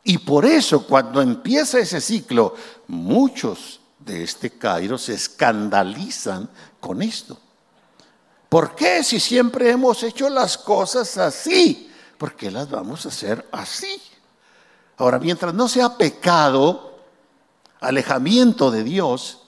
[0.05, 2.55] Y por eso cuando empieza ese ciclo,
[2.89, 7.39] muchos de este Kairos se escandalizan con esto.
[8.51, 11.91] ¿Por qué si siempre hemos hecho las cosas así?
[12.19, 14.01] ¿Por qué las vamos a hacer así?
[14.99, 16.99] Ahora, mientras no sea pecado,
[17.81, 19.41] alejamiento de Dios,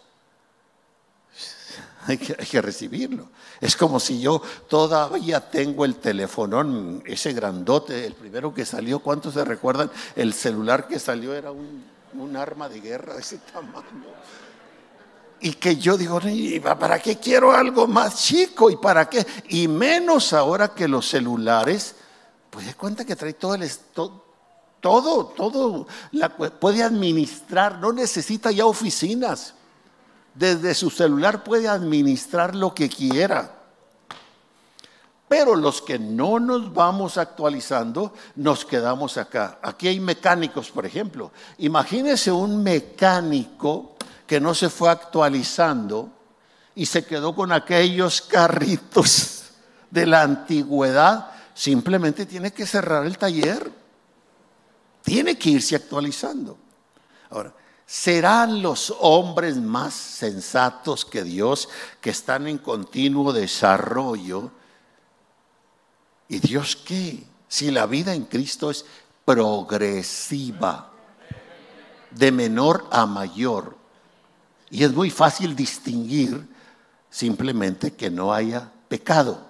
[2.08, 3.28] hay que, recibirlo.
[3.60, 9.34] Es como si yo todavía tengo el teléfono, ese grandote, el primero que salió, ¿cuántos
[9.34, 9.90] se recuerdan?
[10.14, 11.84] El celular que salió era un,
[12.36, 13.84] arma de guerra de ese tamaño.
[15.40, 16.18] Y que yo digo,
[16.78, 18.70] ¿para qué quiero algo más chico?
[18.70, 19.26] ¿Y para qué?
[19.48, 21.94] Y menos ahora que los celulares,
[22.48, 23.70] pues de cuenta que trae todo el...
[24.78, 29.55] Todo, todo, la, puede administrar, no necesita ya oficinas
[30.36, 33.52] desde su celular puede administrar lo que quiera.
[35.28, 39.58] Pero los que no nos vamos actualizando, nos quedamos acá.
[39.62, 41.32] Aquí hay mecánicos, por ejemplo.
[41.58, 46.10] Imagínese un mecánico que no se fue actualizando
[46.74, 49.44] y se quedó con aquellos carritos
[49.90, 51.30] de la antigüedad.
[51.54, 53.72] Simplemente tiene que cerrar el taller.
[55.02, 56.58] tiene que irse actualizando.
[57.30, 57.52] Ahora,
[57.86, 61.68] serán los hombres más sensatos que Dios,
[62.00, 64.50] que están en continuo desarrollo.
[66.28, 67.24] ¿Y Dios qué?
[67.46, 68.84] Si la vida en Cristo es
[69.24, 70.90] progresiva,
[72.10, 73.76] de menor a mayor.
[74.68, 76.48] Y es muy fácil distinguir
[77.08, 79.46] simplemente que no haya pecado,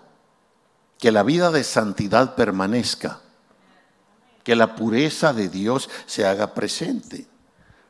[0.98, 3.20] que la vida de santidad permanezca,
[4.44, 7.26] que la pureza de Dios se haga presente.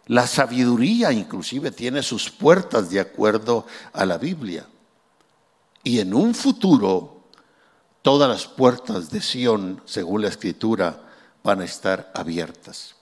[0.07, 4.67] La sabiduría inclusive tiene sus puertas de acuerdo a la Biblia.
[5.83, 7.25] Y en un futuro,
[8.03, 11.03] todas las puertas de Sión, según la Escritura,
[11.43, 12.95] van a estar abiertas.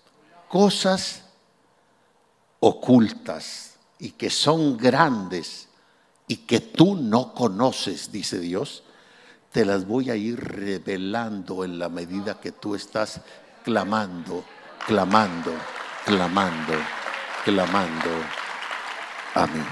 [0.48, 1.24] Cosas
[2.60, 5.68] ocultas y que son grandes
[6.26, 8.82] y que tú no conoces, dice Dios,
[9.52, 13.20] te las voy a ir revelando en la medida que tú estás
[13.62, 14.42] clamando,
[14.86, 15.52] clamando
[16.04, 16.74] clamando,
[17.44, 18.10] clamando.
[19.34, 19.66] Amén.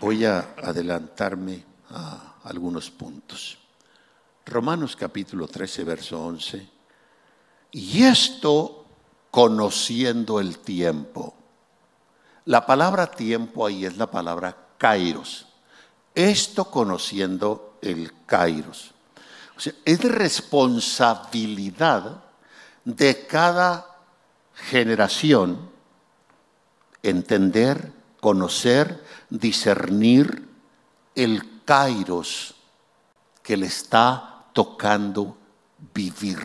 [0.00, 3.58] Voy a adelantarme a algunos puntos.
[4.44, 6.68] Romanos capítulo 13, verso 11.
[7.72, 8.86] Y esto
[9.30, 11.34] conociendo el tiempo.
[12.46, 15.46] La palabra tiempo ahí es la palabra kairos.
[16.14, 18.92] Esto conociendo el kairos.
[19.56, 22.25] O sea, es responsabilidad
[22.86, 23.84] de cada
[24.54, 25.68] generación
[27.02, 30.48] entender, conocer, discernir
[31.14, 32.54] el kairos
[33.42, 35.36] que le está tocando
[35.92, 36.38] vivir.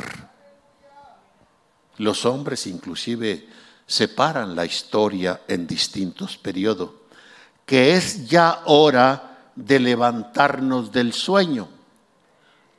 [1.97, 3.47] Los hombres inclusive
[3.85, 6.89] separan la historia en distintos periodos,
[7.67, 11.67] que es ya hora de levantarnos del sueño.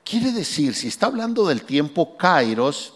[0.04, 2.94] Quiere decir, si está hablando del tiempo kairos,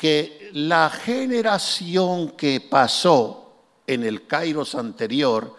[0.00, 3.52] que la generación que pasó
[3.86, 5.54] en el Kairos anterior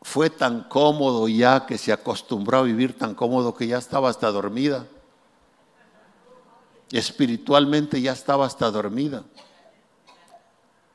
[0.00, 4.30] fue tan cómodo ya que se acostumbró a vivir tan cómodo que ya estaba hasta
[4.30, 4.86] dormida.
[6.90, 9.24] Espiritualmente ya estaba hasta dormida.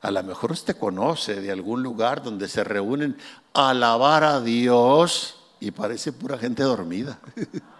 [0.00, 3.16] A lo mejor usted conoce de algún lugar donde se reúnen
[3.54, 7.20] a alabar a Dios y parece pura gente dormida.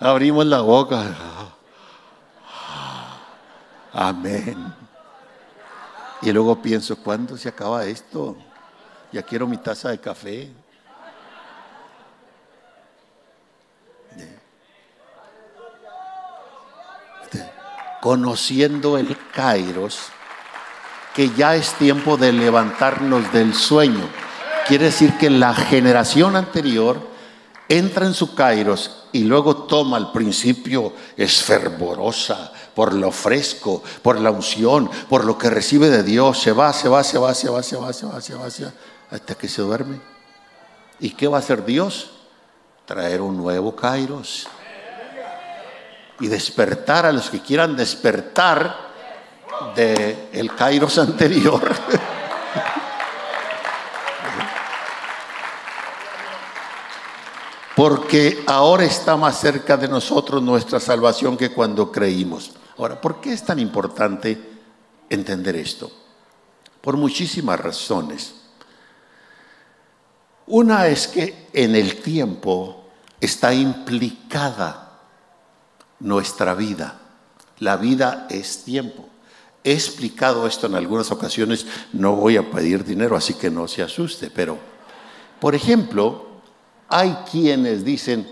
[0.00, 1.14] Abrimos la boca.
[3.92, 4.74] Amén.
[6.22, 8.34] Y luego pienso, ¿cuándo se acaba esto?
[9.12, 10.50] Ya quiero mi taza de café.
[18.00, 20.06] Conociendo el Kairos,
[21.14, 24.08] que ya es tiempo de levantarnos del sueño.
[24.66, 27.09] Quiere decir que la generación anterior
[27.70, 34.20] entra en su kairos y luego toma al principio, es fervorosa por lo fresco, por
[34.20, 36.40] la unción, por lo que recibe de Dios.
[36.40, 38.64] Se va, se va, se va, se va, se va, se va, se va, se
[38.64, 38.72] va,
[39.10, 40.00] hasta que se duerme.
[40.98, 42.10] ¿Y qué va a hacer Dios?
[42.86, 44.48] Traer un nuevo kairos
[46.18, 48.76] y despertar a los que quieran despertar
[49.76, 51.70] del el kairos anterior.
[57.80, 62.52] Porque ahora está más cerca de nosotros nuestra salvación que cuando creímos.
[62.76, 64.38] Ahora, ¿por qué es tan importante
[65.08, 65.90] entender esto?
[66.82, 68.34] Por muchísimas razones.
[70.46, 72.84] Una es que en el tiempo
[73.18, 75.00] está implicada
[76.00, 77.00] nuestra vida.
[77.60, 79.08] La vida es tiempo.
[79.64, 81.64] He explicado esto en algunas ocasiones,
[81.94, 84.58] no voy a pedir dinero, así que no se asuste, pero,
[85.40, 86.29] por ejemplo,
[86.90, 88.28] hay quienes dicen,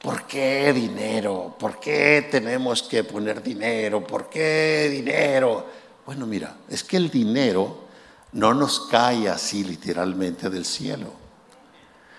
[0.00, 1.56] ¿por qué dinero?
[1.58, 4.06] ¿Por qué tenemos que poner dinero?
[4.06, 5.66] ¿Por qué dinero?
[6.04, 7.84] Bueno, mira, es que el dinero
[8.32, 11.06] no nos cae así literalmente del cielo.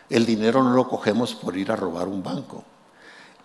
[0.09, 2.63] El dinero no lo cogemos por ir a robar un banco.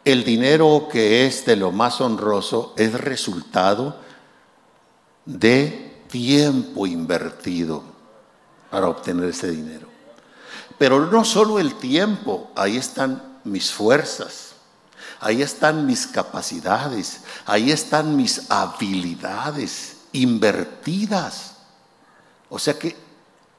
[0.04, 4.00] El dinero que es de lo más honroso es resultado
[5.26, 7.82] de tiempo invertido
[8.70, 9.87] para obtener ese dinero.
[10.78, 14.52] Pero no solo el tiempo, ahí están mis fuerzas,
[15.20, 21.54] ahí están mis capacidades, ahí están mis habilidades invertidas.
[22.48, 22.96] O sea que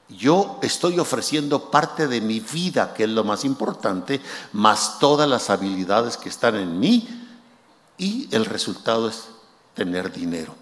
[0.08, 4.20] yo estoy ofreciendo parte de mi vida, que es lo más importante,
[4.52, 7.28] más todas las habilidades que están en mí,
[7.96, 9.26] y el resultado es
[9.74, 10.54] tener dinero.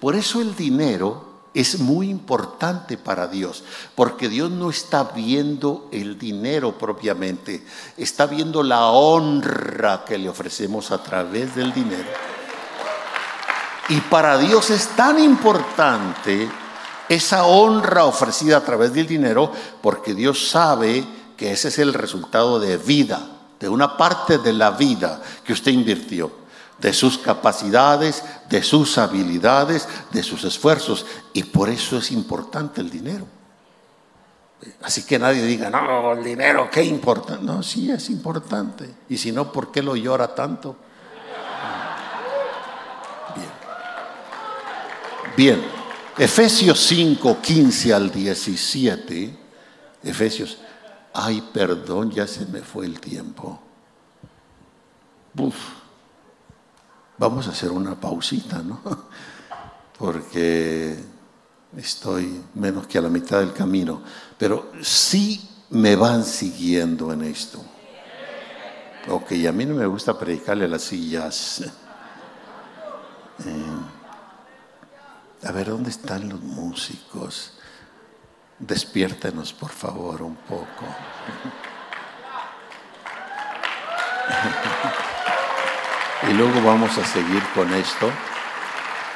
[0.00, 6.18] Por eso el dinero es muy importante para Dios, porque Dios no está viendo el
[6.18, 7.64] dinero propiamente,
[7.96, 12.08] está viendo la honra que le ofrecemos a través del dinero.
[13.88, 16.48] Y para Dios es tan importante
[17.08, 19.50] esa honra ofrecida a través del dinero
[19.82, 21.04] porque Dios sabe
[21.36, 23.20] que ese es el resultado de vida,
[23.58, 26.30] de una parte de la vida que usted invirtió,
[26.80, 31.06] de sus capacidades, de sus habilidades, de sus esfuerzos.
[31.32, 33.26] Y por eso es importante el dinero.
[34.82, 37.44] Así que nadie diga, no, el dinero, qué importante.
[37.44, 38.94] No, sí es importante.
[39.08, 40.76] Y si no, ¿por qué lo llora tanto?
[45.36, 45.62] Bien,
[46.18, 49.38] Efesios 5, 15 al 17.
[50.02, 50.58] Efesios,
[51.14, 53.58] ay, perdón, ya se me fue el tiempo.
[55.38, 55.54] Uf,
[57.20, 58.80] vamos a hacer una pausita, ¿no?
[59.98, 60.98] Porque
[61.76, 64.02] estoy menos que a la mitad del camino,
[64.38, 67.62] pero sí me van siguiendo en esto.
[69.08, 71.62] Ok, a mí no me gusta predicarle las sillas.
[73.42, 77.54] Eh, a ver, ¿dónde están los músicos?
[78.58, 80.84] Despiértenos, por favor, un poco.
[86.28, 88.10] y luego vamos a seguir con esto.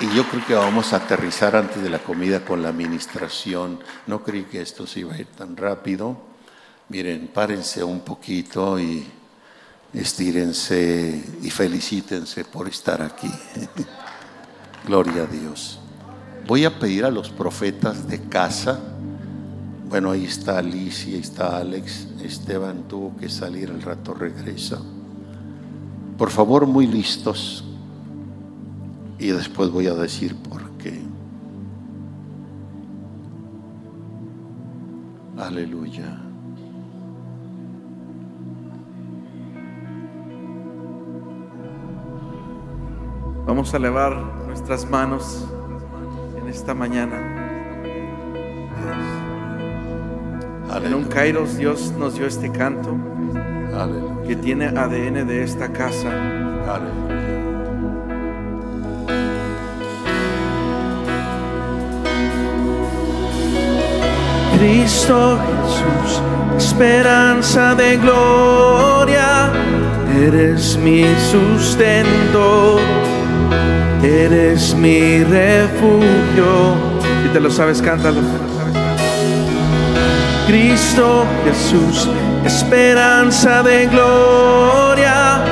[0.00, 3.80] Y yo creo que vamos a aterrizar antes de la comida con la administración.
[4.06, 6.16] No creí que esto se iba a ir tan rápido.
[6.88, 9.06] Miren, párense un poquito y
[9.92, 13.30] estírense y felicítense por estar aquí.
[14.86, 15.78] Gloria a Dios.
[16.46, 18.80] Voy a pedir a los profetas de casa.
[19.88, 22.08] Bueno, ahí está Alicia, ahí está Alex.
[22.22, 24.78] Esteban tuvo que salir, al rato regresa.
[26.18, 27.64] Por favor, muy listos.
[29.18, 31.00] Y después voy a decir por qué.
[35.38, 36.20] Aleluya.
[43.46, 45.44] Vamos a elevar nuestras manos
[46.48, 47.34] esta mañana.
[50.84, 52.94] En un Kairos Dios nos dio este canto
[54.26, 56.10] que tiene ADN de esta casa.
[64.58, 66.22] Cristo Jesús,
[66.56, 69.52] esperanza de gloria,
[70.16, 72.78] eres mi sustento
[74.04, 76.74] Eres mi refugio.
[77.22, 78.20] Si te lo sabes, cántalo.
[80.46, 82.08] Cristo Jesús,
[82.44, 85.42] esperanza de gloria.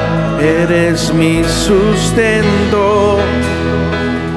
[0.41, 3.19] Eres mi sustento.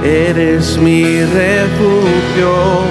[0.04, 2.84] Eres mi refugio.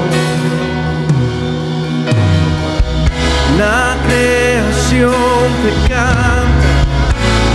[3.57, 5.15] La creación
[5.63, 6.73] te canta,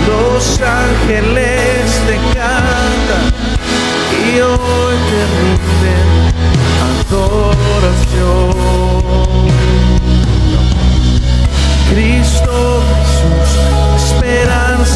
[0.07, 3.26] los ángeles te cantan
[4.24, 6.07] y hoy te rinden
[7.12, 8.88] adoración.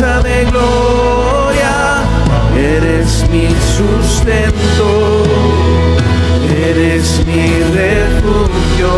[0.03, 2.03] Esperanza de gloria,
[2.57, 3.47] eres mi
[3.77, 5.23] sustento,
[6.67, 8.91] eres mi refugio.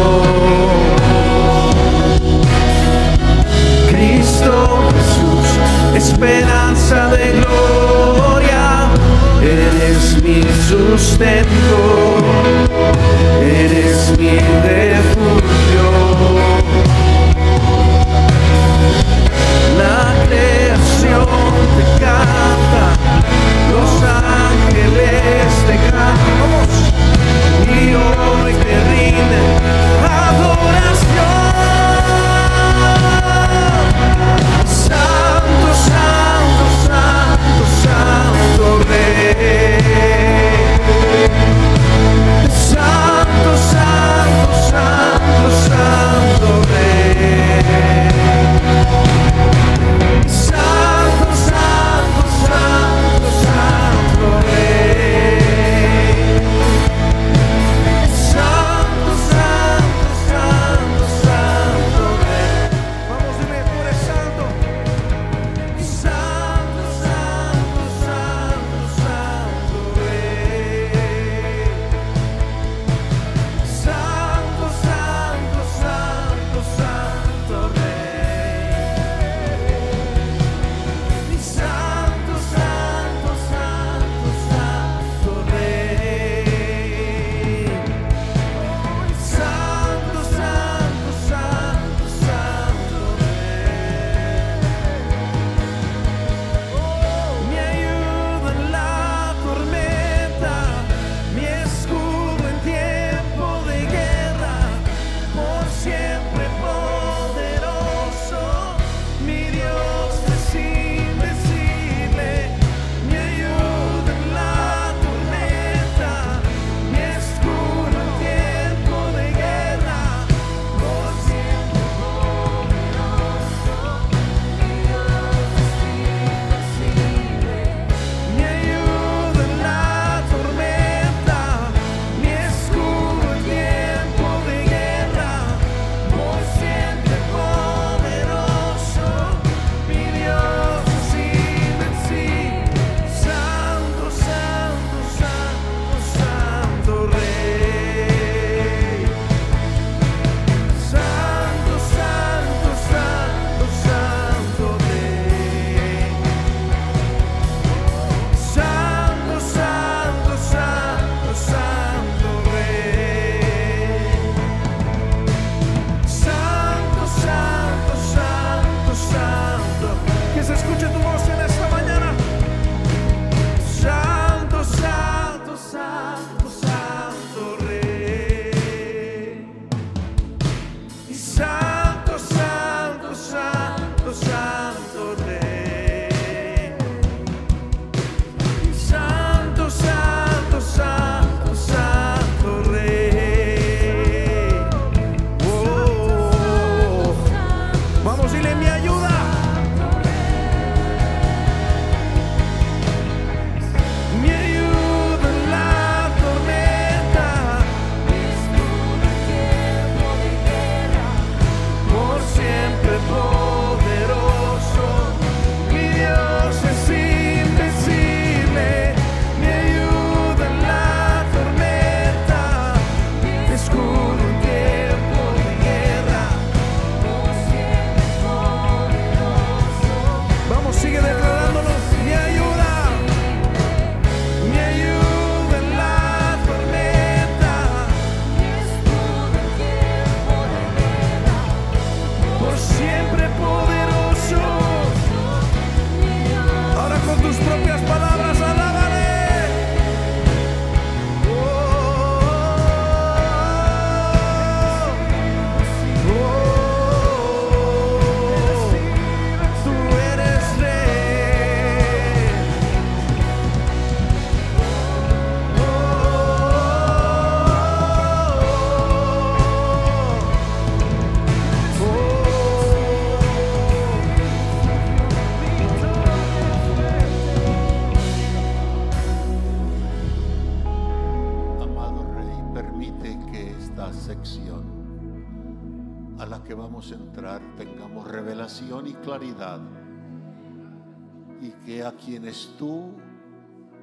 [3.90, 4.52] Cristo
[4.96, 5.48] Jesús,
[5.96, 8.90] esperanza de gloria
[9.44, 11.78] eres mi sustento,
[13.42, 15.45] eres mi refugio.
[24.76, 26.68] Ángeles te cantan,
[27.68, 27.96] y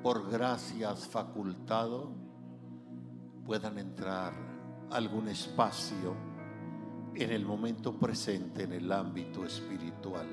[0.02, 2.10] por gracia has facultado
[3.46, 4.32] puedan entrar
[4.90, 6.14] algún espacio
[7.14, 10.26] en el momento presente en el ámbito espiritual.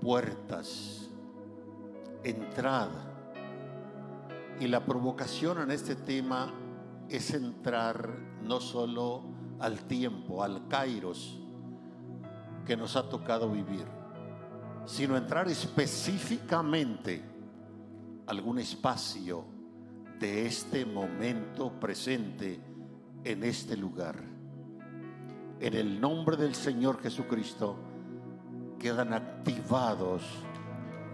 [0.00, 1.08] Puertas,
[2.24, 3.08] entrada.
[4.58, 6.52] Y la provocación en este tema
[7.08, 9.22] es entrar no solo
[9.60, 11.38] al tiempo, al kairos
[12.66, 13.86] que nos ha tocado vivir,
[14.86, 17.31] sino entrar específicamente
[18.26, 19.44] algún espacio
[20.18, 22.60] de este momento presente
[23.24, 24.16] en este lugar.
[25.60, 27.76] En el nombre del Señor Jesucristo
[28.78, 30.22] quedan activados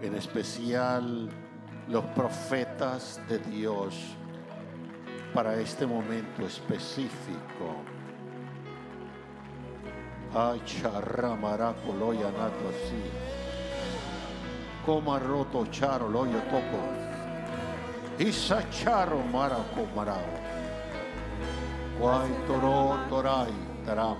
[0.01, 1.29] en especial
[1.87, 3.95] los profetas de Dios
[5.33, 7.75] para este momento específico.
[10.33, 13.28] Ay, charramaraco loya nato así.
[14.89, 16.81] Coma roto charo loyo toco.
[18.17, 20.33] Isa charo maraco marao.
[21.99, 23.53] Guay toro toray
[23.85, 24.17] taram.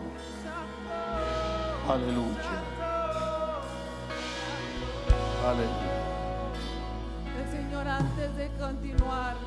[1.88, 2.62] Aleluya.
[5.50, 5.96] Aleluya.
[7.40, 9.38] El Señor antes de continuar,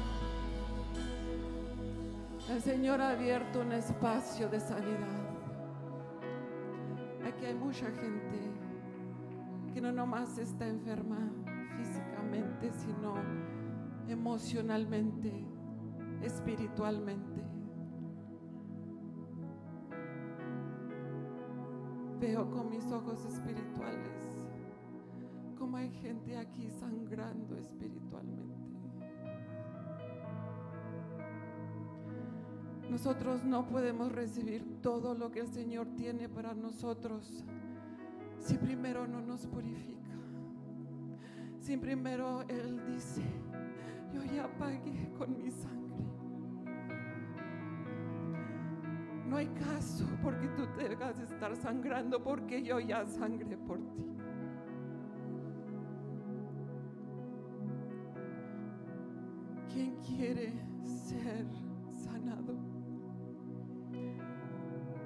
[2.50, 5.22] el Señor ha abierto un espacio de sanidad.
[7.24, 8.51] Aquí hay mucha gente
[9.72, 11.30] que no nomás está enferma
[11.76, 13.14] físicamente, sino
[14.08, 15.46] emocionalmente,
[16.22, 17.42] espiritualmente.
[22.20, 24.12] Veo con mis ojos espirituales
[25.62, 28.52] como hay gente aquí sangrando espiritualmente.
[32.90, 37.44] Nosotros no podemos recibir todo lo que el Señor tiene para nosotros
[38.42, 40.10] si primero no nos purifica.
[41.60, 43.22] Si primero Él dice,
[44.12, 46.04] yo ya pagué con mi sangre.
[49.28, 54.04] No hay caso porque tú tengas de estar sangrando porque yo ya sangré por ti.
[59.72, 61.46] ¿Quién quiere ser
[61.92, 62.54] sanado?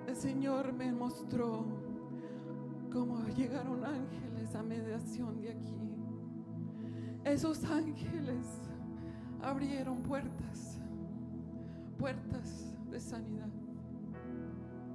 [0.08, 1.85] El Señor me mostró
[2.96, 5.76] cómo llegaron ángeles a mediación de aquí.
[7.24, 8.46] Esos ángeles
[9.42, 10.80] abrieron puertas,
[11.98, 13.50] puertas de sanidad.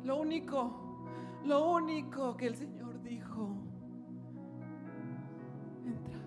[0.04, 1.06] Lo único,
[1.46, 3.50] lo único que el Señor dijo,
[5.86, 6.22] entrad,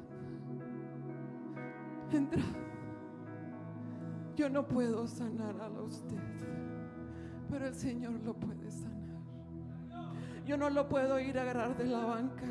[2.13, 2.57] entrad.
[4.37, 6.23] Yo no puedo sanar a usted,
[7.51, 9.04] pero el Señor lo puede sanar.
[10.47, 12.45] Yo no lo puedo ir a agarrar de la banca,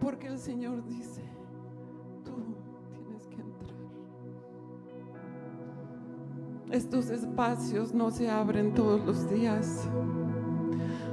[0.00, 1.22] porque el Señor dice,
[2.24, 2.32] tú
[2.94, 3.76] tienes que entrar.
[6.70, 9.86] Estos espacios no se abren todos los días.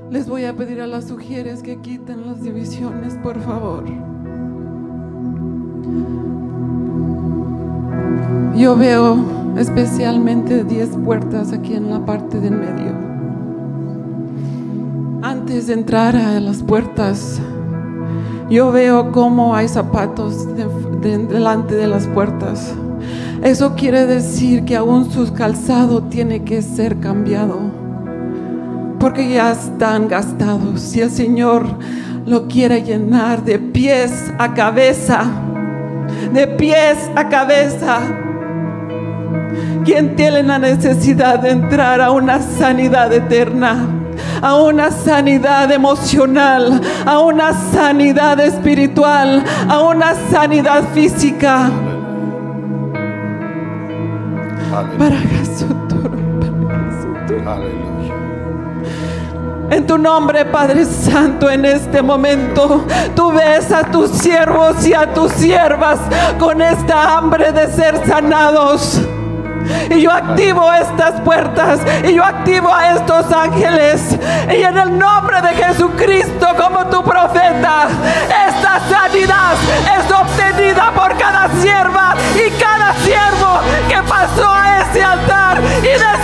[0.10, 3.84] Les voy a pedir a las sugieres que quiten las divisiones, por favor.
[8.56, 9.18] Yo veo
[9.58, 13.17] especialmente 10 puertas aquí en la parte del medio.
[15.48, 17.40] Antes de entrar a las puertas,
[18.50, 20.68] yo veo cómo hay zapatos de-
[21.00, 22.76] de- delante de las puertas.
[23.42, 27.62] Eso quiere decir que aún su calzado tiene que ser cambiado,
[29.00, 30.82] porque ya están gastados.
[30.82, 31.64] Si el Señor
[32.26, 35.24] lo quiere llenar de pies a cabeza,
[36.34, 38.00] de pies a cabeza,
[39.86, 43.94] quien tiene la necesidad de entrar a una sanidad eterna,
[44.42, 51.70] a una sanidad emocional, a una sanidad espiritual, a una sanidad física.
[54.98, 57.48] Para Jesús, para Jesús.
[57.48, 57.88] Aleluya.
[59.70, 62.86] En tu nombre, Padre Santo, en este momento,
[63.16, 66.00] tú ves a tus siervos y a tus siervas
[66.40, 69.02] con esta hambre de ser sanados.
[69.90, 74.18] Y yo activo estas puertas y yo activo a estos ángeles.
[74.50, 77.88] Y en el nombre de Jesucristo, como tu profeta,
[78.48, 79.54] esta sanidad
[79.98, 83.60] es obtenida por cada sierva y cada siervo
[83.90, 86.17] que pasó a ese altar y decir,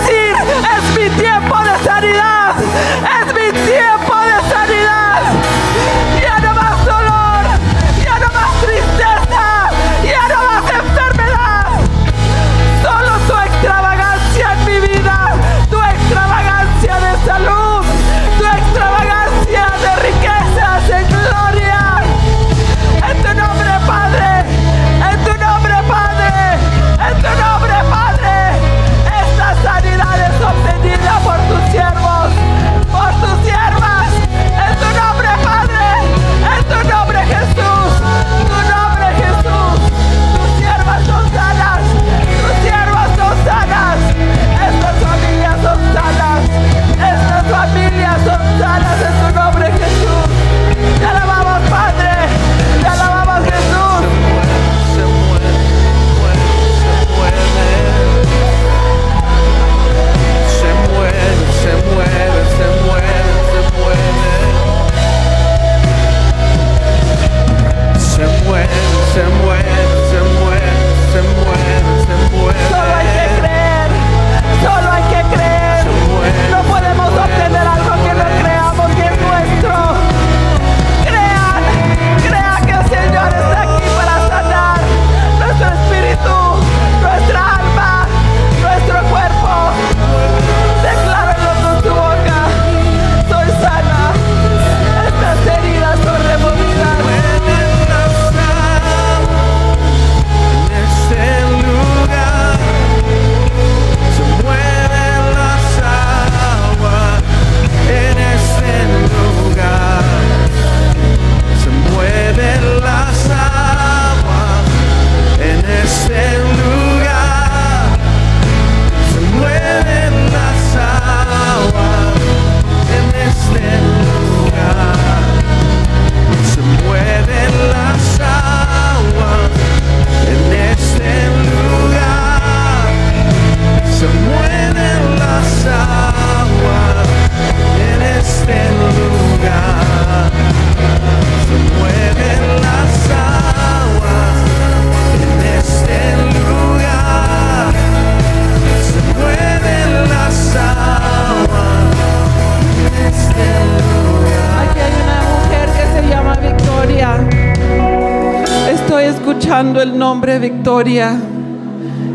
[159.52, 161.16] el nombre Victoria,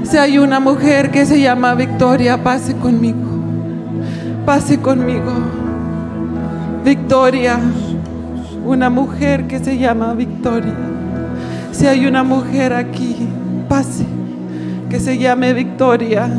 [0.02, 3.18] si hay una mujer que se llama Victoria, pase conmigo.
[4.46, 5.30] Pase conmigo.
[6.84, 7.60] Victoria,
[8.64, 10.74] una mujer que se llama Victoria.
[11.70, 13.14] Si hay una mujer aquí,
[13.68, 14.06] pase,
[14.88, 16.30] que se llame Victoria.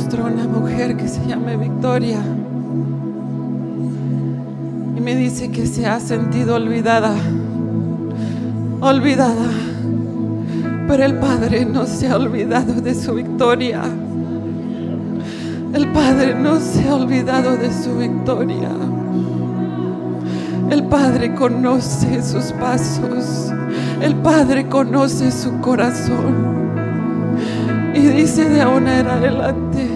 [0.00, 2.20] Mostró una mujer que se llama Victoria
[4.96, 7.12] y me dice que se ha sentido olvidada,
[8.80, 9.44] olvidada,
[10.88, 13.82] pero el Padre no se ha olvidado de su victoria.
[15.74, 18.70] El Padre no se ha olvidado de su victoria.
[20.70, 23.52] El Padre conoce sus pasos.
[24.00, 26.60] El Padre conoce su corazón.
[27.94, 29.89] Y dice de ahora en adelante,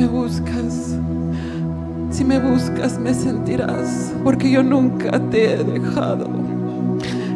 [0.00, 0.96] me buscas,
[2.10, 6.26] si me buscas me sentirás, porque yo nunca te he dejado.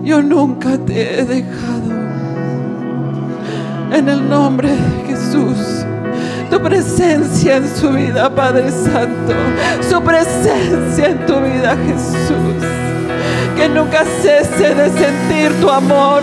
[0.03, 1.93] Yo nunca te he dejado.
[3.93, 5.85] En el nombre de Jesús,
[6.51, 9.35] tu presencia en su vida, Padre Santo,
[9.87, 12.65] su presencia en tu vida, Jesús.
[13.57, 16.23] Que nunca cese de sentir tu amor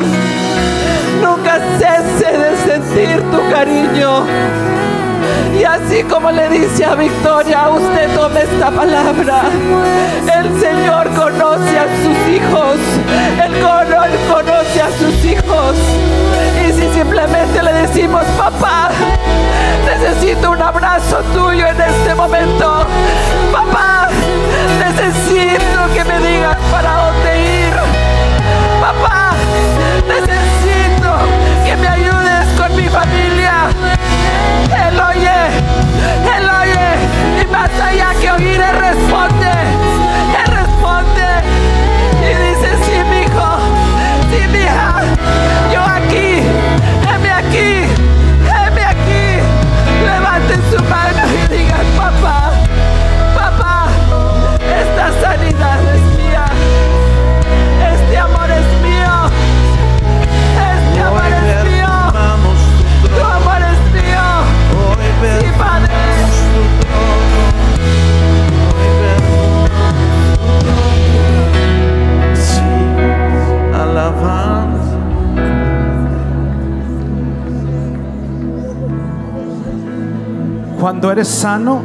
[1.22, 4.26] nunca cese de sentir tu cariño.
[5.54, 9.42] Y así como le dice a Victoria, usted tome esta palabra.
[10.34, 12.78] El Señor conoce a sus hijos.
[13.44, 13.72] El Señor
[14.30, 15.76] conoce a sus hijos.
[16.66, 18.90] Y si simplemente le decimos, papá,
[19.86, 22.86] necesito un abrazo tuyo en este momento.
[23.52, 24.10] Papá,
[24.80, 27.74] necesito que me digas para dónde ir.
[28.80, 29.34] Papá,
[30.08, 31.12] necesito
[31.66, 33.70] que me ayudes con mi familia.
[34.88, 35.00] Él Él
[37.64, 39.41] oye, y que oír, Él responde,
[81.02, 81.82] Cuando eres sano,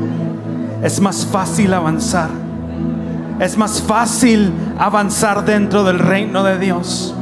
[0.82, 2.28] es más fácil avanzar.
[3.40, 7.14] Es más fácil avanzar dentro del reino de Dios.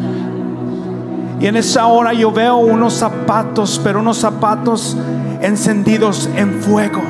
[1.38, 4.96] Y en esa hora yo veo unos zapatos, pero unos zapatos
[5.40, 7.00] encendidos en fuego.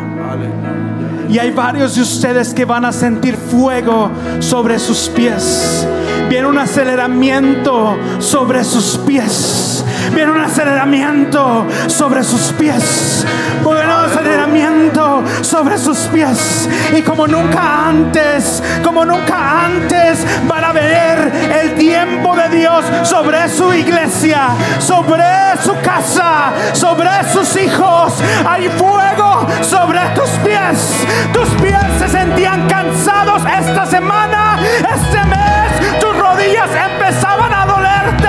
[1.30, 4.10] Y hay varios de ustedes que van a sentir fuego
[4.40, 5.88] sobre sus pies.
[6.28, 9.73] Viene un aceleramiento sobre sus pies.
[10.12, 13.26] Viene un aceleramiento sobre sus pies.
[13.62, 16.68] Viene un aceleramiento sobre sus pies.
[16.96, 21.32] Y como nunca antes, como nunca antes, van a ver
[21.62, 24.48] el tiempo de Dios sobre su iglesia,
[24.78, 25.24] sobre
[25.62, 28.14] su casa, sobre sus hijos.
[28.46, 31.06] Hay fuego sobre tus pies.
[31.32, 36.00] Tus pies se sentían cansados esta semana, este mes.
[36.00, 38.28] Tus rodillas empezaban a dolerte,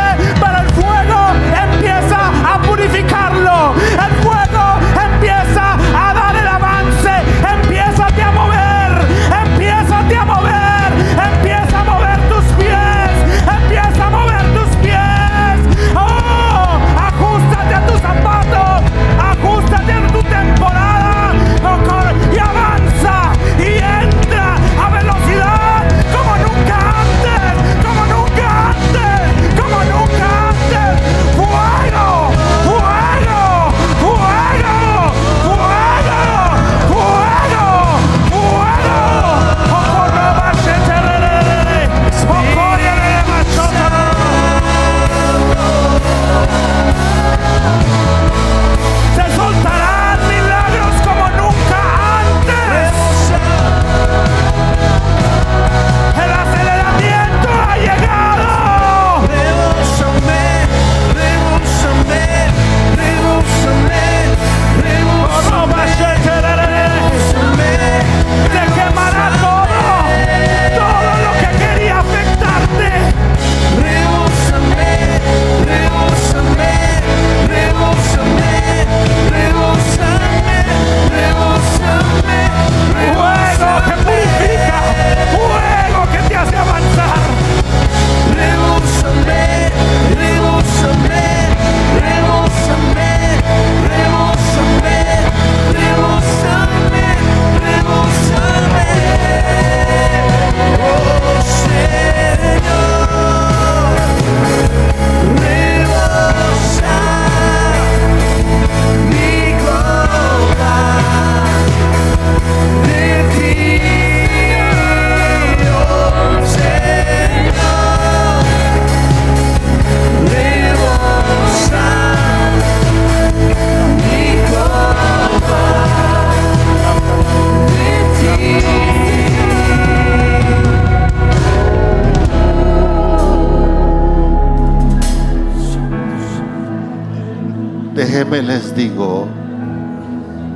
[138.75, 139.25] digo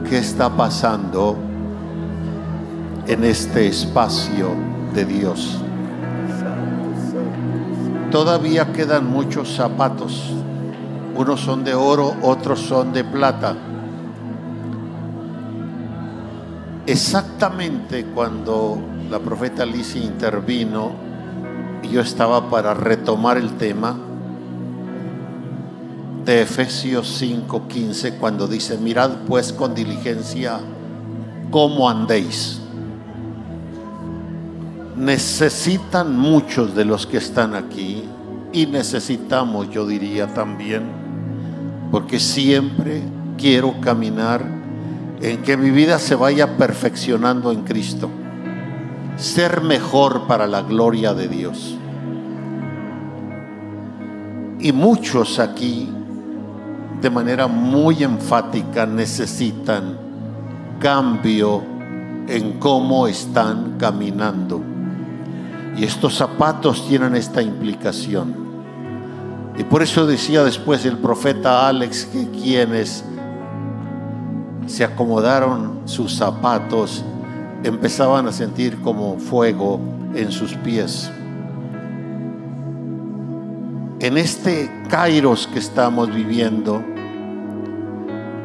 [0.10, 1.38] qué está pasando
[3.08, 4.50] en este espacio
[4.94, 5.58] de Dios.
[8.12, 10.34] Todavía quedan muchos zapatos.
[11.16, 13.56] Unos son de oro, otros son de plata.
[16.86, 20.92] Exactamente cuando la profeta Alicia intervino
[21.92, 23.96] yo estaba para retomar el tema
[26.30, 30.60] de Efesios 5:15 cuando dice, mirad pues con diligencia
[31.50, 32.62] cómo andéis.
[34.96, 38.04] Necesitan muchos de los que están aquí
[38.54, 40.84] y necesitamos, yo diría también,
[41.90, 43.02] porque siempre
[43.36, 44.46] quiero caminar
[45.22, 48.08] en que mi vida se vaya perfeccionando en Cristo
[49.16, 51.76] ser mejor para la gloria de Dios.
[54.60, 55.90] Y muchos aquí,
[57.02, 59.98] de manera muy enfática, necesitan
[60.80, 61.64] cambio
[62.28, 64.62] en cómo están caminando.
[65.78, 68.36] Y estos zapatos tienen esta implicación.
[69.58, 73.04] Y por eso decía después el profeta Alex que quienes
[74.68, 77.04] se acomodaron sus zapatos
[77.64, 79.80] empezaban a sentir como fuego
[80.16, 81.12] en sus pies.
[84.00, 86.84] En este Kairos que estamos viviendo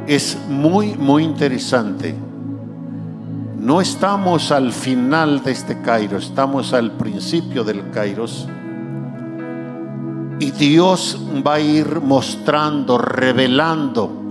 [0.07, 2.15] es muy, muy interesante.
[3.59, 8.49] No estamos al final de este Kairos, estamos al principio del Kairos.
[10.41, 14.25] Y Dios va a ir mostrando, revelando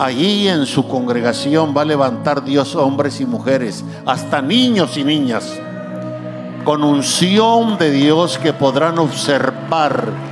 [0.00, 5.60] Allí en su congregación va a levantar Dios hombres y mujeres, hasta niños y niñas,
[6.64, 10.29] con unción de Dios que podrán observar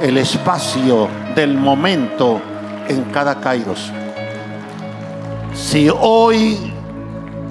[0.00, 2.40] el espacio del momento
[2.88, 3.90] en cada Kairos.
[5.54, 6.72] Si hoy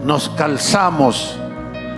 [0.04, 1.38] nos calzamos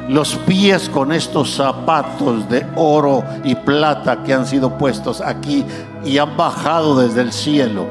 [0.07, 5.65] los pies con estos zapatos de oro y plata que han sido puestos aquí
[6.05, 7.85] y han bajado desde el cielo,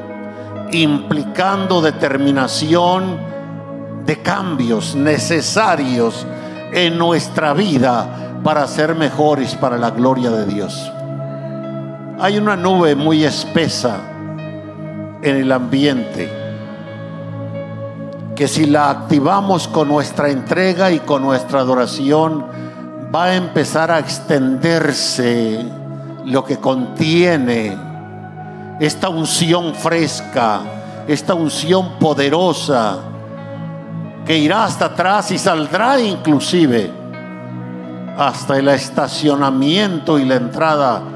[0.73, 3.19] implicando determinación
[4.07, 6.27] de cambios necesarios
[6.73, 10.93] en nuestra vida para ser mejores para la gloria de Dios.
[12.19, 13.99] Hay una nube muy espesa
[15.21, 16.31] en el ambiente
[18.35, 22.47] que si la activamos con nuestra entrega y con nuestra adoración,
[23.15, 25.63] va a empezar a extenderse
[26.25, 27.77] lo que contiene
[28.81, 30.61] esta unción fresca,
[31.07, 32.99] esta unción poderosa,
[34.25, 36.91] que irá hasta atrás y saldrá inclusive
[38.17, 41.16] hasta el estacionamiento y la entrada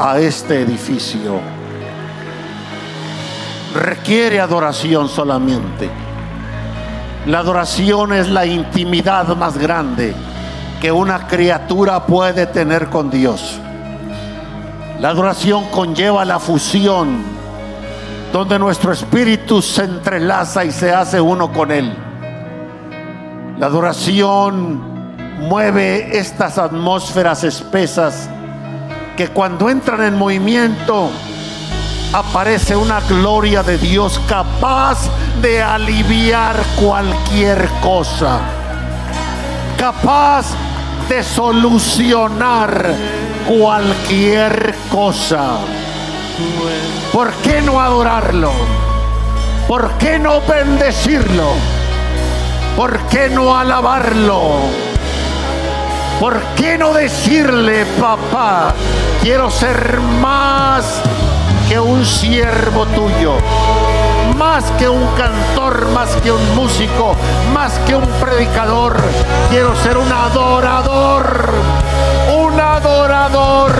[0.00, 1.40] a este edificio.
[3.74, 5.90] Requiere adoración solamente.
[7.26, 10.14] La adoración es la intimidad más grande
[10.80, 13.60] que una criatura puede tener con Dios.
[15.00, 17.22] La adoración conlleva la fusión,
[18.32, 21.94] donde nuestro espíritu se entrelaza y se hace uno con Él.
[23.58, 24.80] La adoración
[25.40, 28.30] mueve estas atmósferas espesas
[29.20, 31.10] que cuando entran en movimiento
[32.14, 35.10] aparece una gloria de Dios capaz
[35.42, 38.40] de aliviar cualquier cosa,
[39.76, 40.46] capaz
[41.10, 42.94] de solucionar
[43.46, 45.58] cualquier cosa.
[47.12, 48.52] ¿Por qué no adorarlo?
[49.68, 51.52] ¿Por qué no bendecirlo?
[52.74, 54.89] ¿Por qué no alabarlo?
[56.20, 58.74] ¿Por qué no decirle, papá,
[59.22, 61.00] quiero ser más
[61.66, 63.32] que un siervo tuyo?
[64.36, 67.16] Más que un cantor, más que un músico,
[67.54, 68.96] más que un predicador.
[69.50, 71.50] Quiero ser un adorador
[72.32, 73.72] un adorador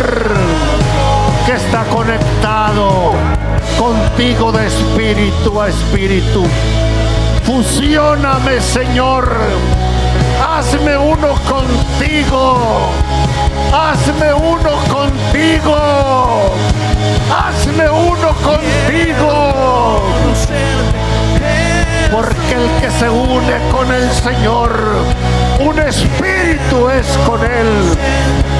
[1.46, 3.12] que está conectado
[3.78, 6.44] contigo de espíritu a espíritu.
[7.44, 9.28] Fusióname, Señor.
[10.40, 12.90] Hazme uno contigo.
[13.72, 16.54] Hazme uno contigo.
[17.30, 20.02] Hazme uno contigo.
[22.10, 24.70] Porque el que se une con el Señor,
[25.60, 27.96] un espíritu es con Él.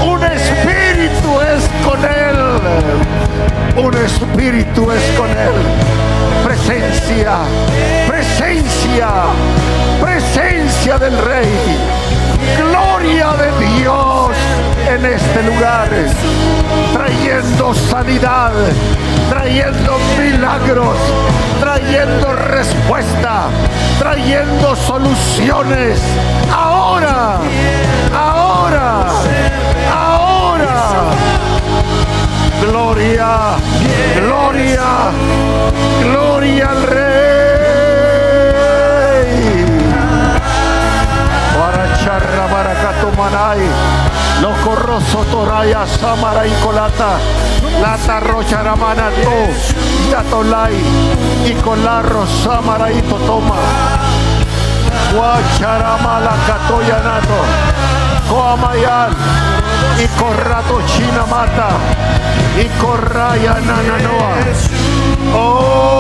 [0.07, 2.41] Un espíritu es con Él.
[3.77, 5.55] Un espíritu es con Él.
[6.45, 7.39] Presencia,
[8.07, 9.09] presencia,
[10.01, 11.50] presencia del Rey.
[15.41, 15.89] Este lugar.
[16.93, 18.53] Trayendo sanidad,
[19.29, 20.97] trayendo milagros,
[21.59, 23.49] trayendo respuesta,
[23.99, 25.99] trayendo soluciones.
[26.53, 27.39] Ahora,
[28.15, 29.07] ahora,
[29.93, 31.11] ahora.
[32.61, 33.57] Gloria,
[34.17, 34.85] gloria,
[36.03, 37.01] gloria al Rey.
[41.59, 43.61] Baracharra, baracato, manay.
[44.41, 47.19] Loco rosso toraya samara y colata.
[47.81, 49.51] Lata rocha ramana to.
[50.11, 50.75] Yatolai.
[51.47, 53.57] Y colarro samara y totoma.
[55.13, 57.41] Guacharamala katoya nato.
[58.29, 59.13] Coamayal.
[59.99, 61.69] Y corrato china mata.
[62.57, 64.35] Y corraya nananoa.
[65.35, 65.91] Oh.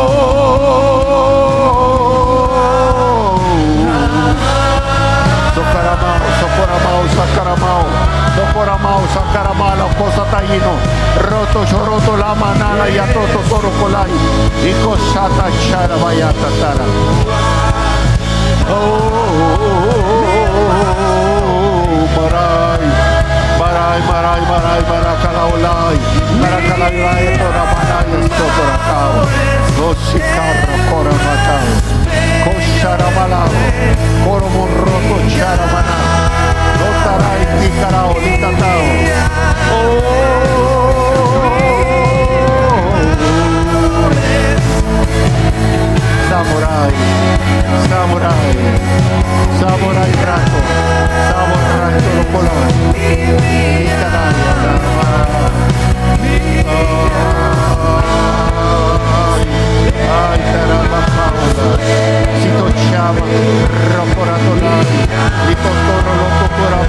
[5.54, 7.84] Socaramao, socoramao, sacaramao,
[8.40, 10.74] socoramao, sacaramao, cosa taino,
[11.28, 14.10] roto choroto la manala y a toto toro colai,
[14.64, 16.84] y cosata chara vaya tatara.
[18.68, 18.76] Oh,
[22.16, 22.84] maray,
[23.58, 25.98] maray, maray, maray, maracalaulay,
[26.40, 29.00] maracalaulay, tora manay, esto por acá,
[29.76, 31.68] gosicarro, cora matao,
[32.44, 33.52] cocharamalao,
[36.80, 38.84] Notarai tikarao litatao
[46.28, 46.92] Samurai
[47.88, 48.56] Samurai
[49.60, 50.60] Samurai Draco
[51.30, 52.54] Samurai Tolopola
[52.96, 54.54] Italia
[60.10, 61.66] Ai caramba paura
[62.40, 63.24] Si tocciava
[63.94, 64.86] Roporatolai
[65.46, 66.86] Mi contorno loco tocora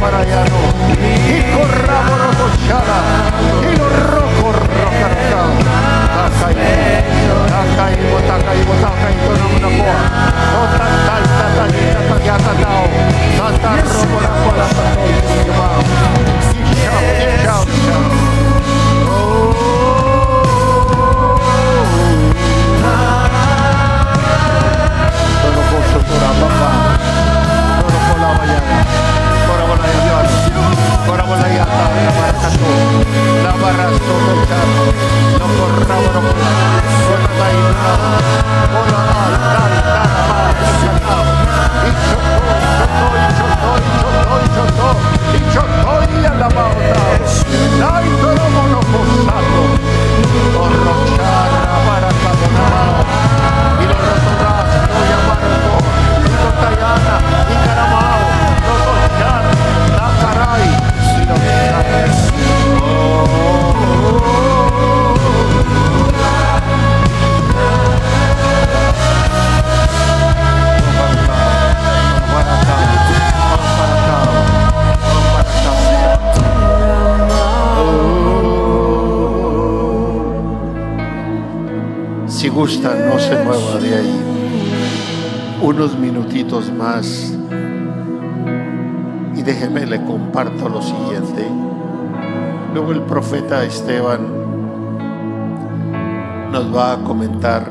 [0.00, 0.18] para
[31.08, 31.56] cora con la la
[34.46, 34.82] chamo,
[38.72, 39.47] no la
[93.28, 94.26] profeta Esteban
[96.50, 97.70] nos va a comentar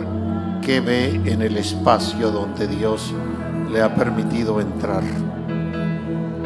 [0.61, 3.11] qué ve en el espacio donde Dios
[3.71, 5.01] le ha permitido entrar.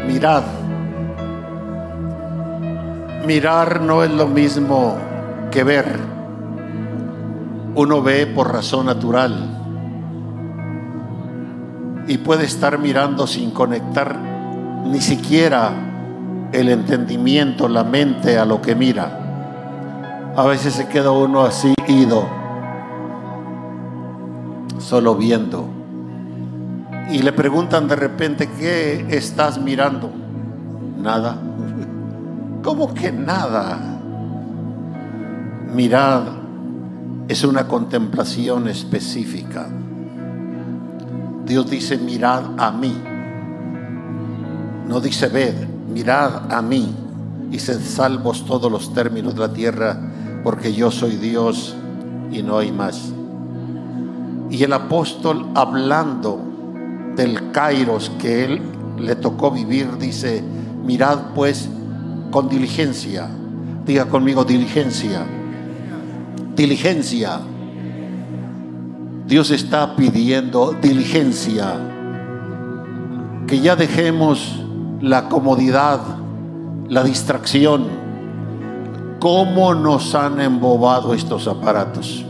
[0.08, 0.44] Mirad.
[3.28, 4.96] Mirar no es lo mismo
[5.52, 5.94] que ver
[7.76, 9.36] uno ve por razón natural
[12.08, 14.18] y puede estar mirando sin conectar
[14.86, 15.91] ni siquiera
[16.52, 20.34] el entendimiento, la mente a lo que mira.
[20.36, 22.26] A veces se queda uno así ido,
[24.80, 25.68] solo viendo.
[27.12, 30.10] Y le preguntan de repente, ¿qué estás mirando?
[31.02, 31.38] Nada.
[32.64, 33.80] ¿Cómo que nada?
[35.74, 36.24] Mirad
[37.28, 39.68] es una contemplación específica.
[41.46, 42.94] Dios dice, mirad a mí.
[44.88, 46.94] No dice, ved, mirad a mí
[47.52, 49.98] y sed salvos todos los términos de la tierra,
[50.44, 51.76] porque yo soy Dios
[52.32, 53.12] y no hay más.
[54.50, 56.40] Y el apóstol hablando
[57.16, 58.62] del Kairos que él
[58.98, 60.44] le tocó vivir, dice,
[60.86, 61.70] mirad pues
[62.32, 63.28] con diligencia.
[63.86, 65.26] Diga conmigo diligencia
[66.56, 67.42] diligencia.
[69.28, 71.74] Dios está pidiendo diligencia.
[73.48, 74.61] Que ya dejemos
[75.02, 76.00] la comodidad,
[76.88, 77.88] la distracción.
[79.20, 82.26] ¿Cómo nos han embobado estos aparatos?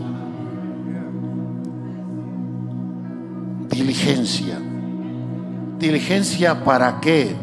[3.70, 4.60] Diligencia.
[5.80, 7.36] ¿Diligencia para qué?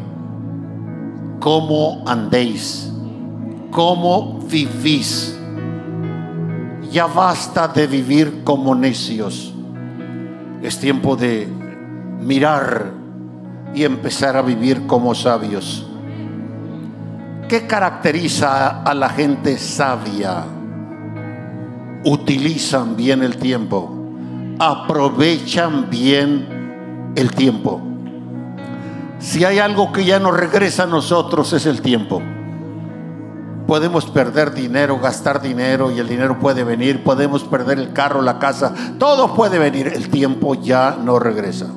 [1.39, 2.91] ¿Cómo andéis?
[3.71, 5.37] ¿Cómo vivís?
[6.91, 9.53] Ya basta de vivir como necios.
[10.61, 11.47] Es tiempo de
[12.19, 12.99] mirar
[13.73, 15.85] y empezar a vivir como sabios.
[17.47, 20.45] ¿Qué caracteriza a la gente sabia?
[22.05, 23.91] Utilizan bien el tiempo,
[24.59, 27.81] aprovechan bien el tiempo.
[29.19, 32.21] Si hay algo que ya no regresa a nosotros es el tiempo.
[33.67, 38.39] Podemos perder dinero, gastar dinero y el dinero puede venir, podemos perder el carro, la
[38.39, 41.67] casa, todo puede venir, el tiempo ya no regresa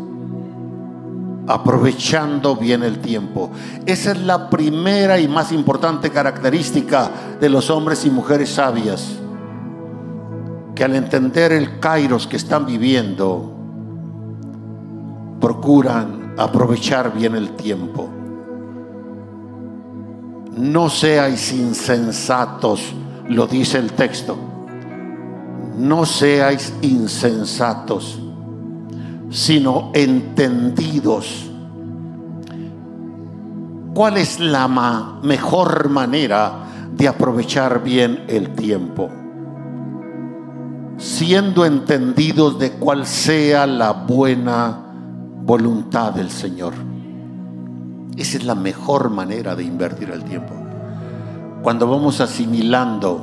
[1.47, 3.51] aprovechando bien el tiempo.
[3.87, 7.11] Esa es la primera y más importante característica
[7.41, 9.17] de los hombres y mujeres sabias,
[10.75, 13.53] que al entender el kairos que están viviendo,
[15.41, 18.09] procuran aprovechar bien el tiempo.
[20.57, 22.95] No seáis insensatos,
[23.29, 24.37] lo dice el texto.
[25.79, 28.22] No seáis insensatos
[29.33, 31.51] sino entendidos.
[33.95, 34.69] ¿Cuál es la
[35.23, 36.53] mejor manera
[36.95, 39.09] de aprovechar bien el tiempo?
[40.99, 44.79] Siendo entendidos de cuál sea la buena
[45.45, 46.75] voluntad del Señor.
[48.17, 50.53] Esa es la mejor manera de invertir el tiempo.
[51.63, 53.23] Cuando vamos asimilando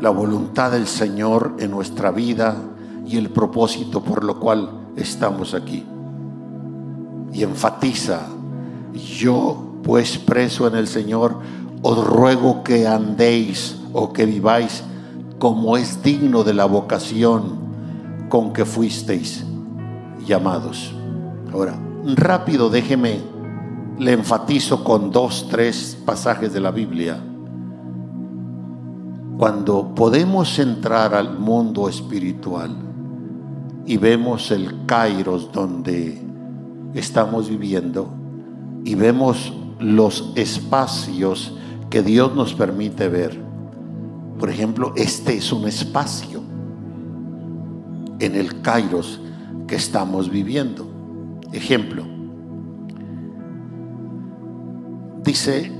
[0.00, 2.56] la voluntad del Señor en nuestra vida
[3.08, 5.84] y el propósito por lo cual estamos aquí.
[7.32, 8.26] Y enfatiza,
[9.16, 11.38] yo pues preso en el Señor,
[11.82, 14.82] os ruego que andéis o que viváis
[15.38, 17.58] como es digno de la vocación
[18.28, 19.44] con que fuisteis
[20.26, 20.92] llamados.
[21.52, 23.20] Ahora, rápido déjeme,
[23.98, 27.18] le enfatizo con dos, tres pasajes de la Biblia.
[29.38, 32.87] Cuando podemos entrar al mundo espiritual,
[33.88, 36.20] y vemos el Kairos donde
[36.92, 38.12] estamos viviendo
[38.84, 41.56] y vemos los espacios
[41.88, 43.40] que Dios nos permite ver.
[44.38, 46.42] Por ejemplo, este es un espacio
[48.18, 49.22] en el Kairos
[49.66, 50.86] que estamos viviendo.
[51.54, 52.04] Ejemplo,
[55.24, 55.72] dice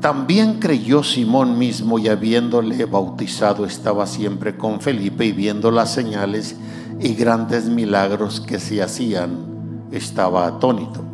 [0.00, 6.56] también creyó Simón mismo y habiéndole bautizado estaba siempre con Felipe y viendo las señales
[6.98, 11.04] y grandes milagros que se hacían, estaba atónito.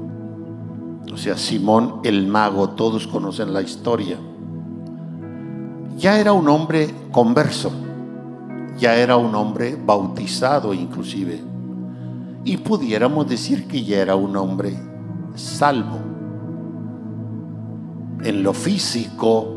[1.13, 4.19] O sea, Simón el mago, todos conocen la historia.
[5.97, 7.73] Ya era un hombre converso,
[8.79, 11.43] ya era un hombre bautizado inclusive.
[12.45, 14.79] Y pudiéramos decir que ya era un hombre
[15.35, 16.16] salvo
[18.23, 19.57] en lo físico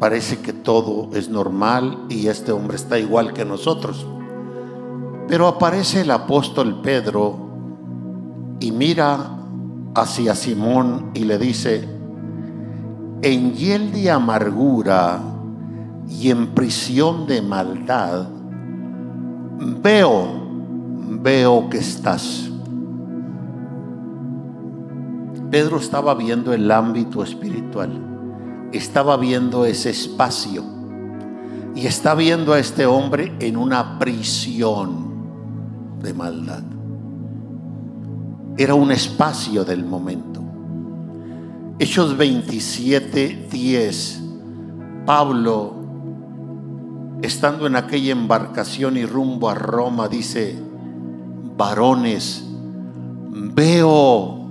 [0.00, 4.06] parece que todo es normal y este hombre está igual que nosotros.
[5.28, 7.36] Pero aparece el apóstol Pedro
[8.60, 9.30] y mira
[9.94, 11.88] hacia Simón y le dice,
[13.22, 15.20] en hiel de amargura
[16.08, 18.28] y en prisión de maldad,
[19.82, 20.26] veo,
[21.22, 22.50] veo que estás.
[25.54, 30.64] Pedro estaba viendo el ámbito espiritual, estaba viendo ese espacio
[31.76, 36.64] y está viendo a este hombre en una prisión de maldad.
[38.56, 40.42] Era un espacio del momento.
[41.78, 44.22] Hechos 27, 10.
[45.06, 45.74] Pablo,
[47.22, 50.60] estando en aquella embarcación y rumbo a Roma, dice,
[51.56, 52.44] varones,
[53.30, 54.43] veo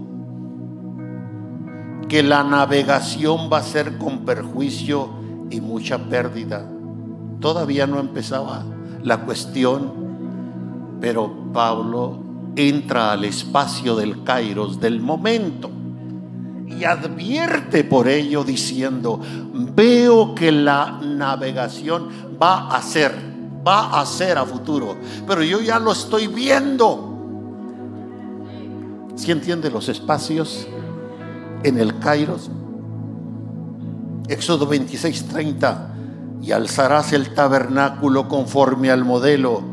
[2.13, 5.09] que la navegación va a ser con perjuicio
[5.49, 6.63] y mucha pérdida.
[7.39, 8.63] Todavía no empezaba
[9.01, 9.91] la cuestión,
[11.01, 12.19] pero Pablo
[12.55, 15.71] entra al espacio del Kairos del momento
[16.67, 19.19] y advierte por ello diciendo,
[19.73, 22.09] veo que la navegación
[22.39, 23.11] va a ser,
[23.67, 27.09] va a ser a futuro, pero yo ya lo estoy viendo.
[29.15, 30.67] ¿Si entiende los espacios?
[31.63, 32.49] En el Kairos.
[34.27, 35.89] Éxodo 26, 30.
[36.41, 39.63] Y alzarás el tabernáculo conforme al modelo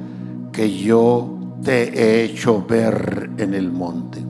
[0.52, 4.24] que yo te he hecho ver en el monte.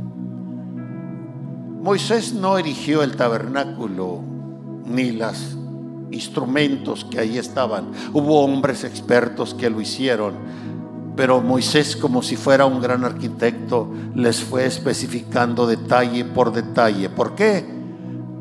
[1.82, 4.20] Moisés no erigió el tabernáculo
[4.86, 5.56] ni los
[6.10, 7.92] instrumentos que ahí estaban.
[8.12, 10.34] Hubo hombres expertos que lo hicieron,
[11.20, 17.10] pero Moisés como si fuera un gran arquitecto les fue especificando detalle por detalle.
[17.10, 17.62] ¿Por qué?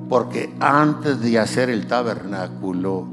[0.07, 3.05] Porque antes de hacer el tabernáculo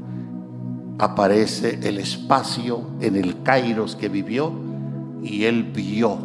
[0.99, 4.53] aparece el espacio en el Kairos que vivió
[5.21, 6.17] y él vio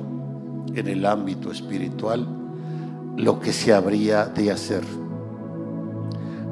[0.72, 2.24] en el ámbito espiritual
[3.16, 4.84] lo que se habría de hacer.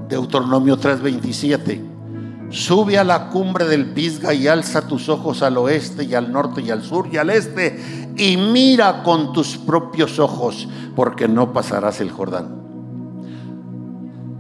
[0.09, 1.90] Deuteronomio 3:27.
[2.51, 6.63] Sube a la cumbre del Pisga y alza tus ojos al oeste y al norte
[6.63, 12.01] y al sur y al este y mira con tus propios ojos porque no pasarás
[12.01, 12.61] el Jordán.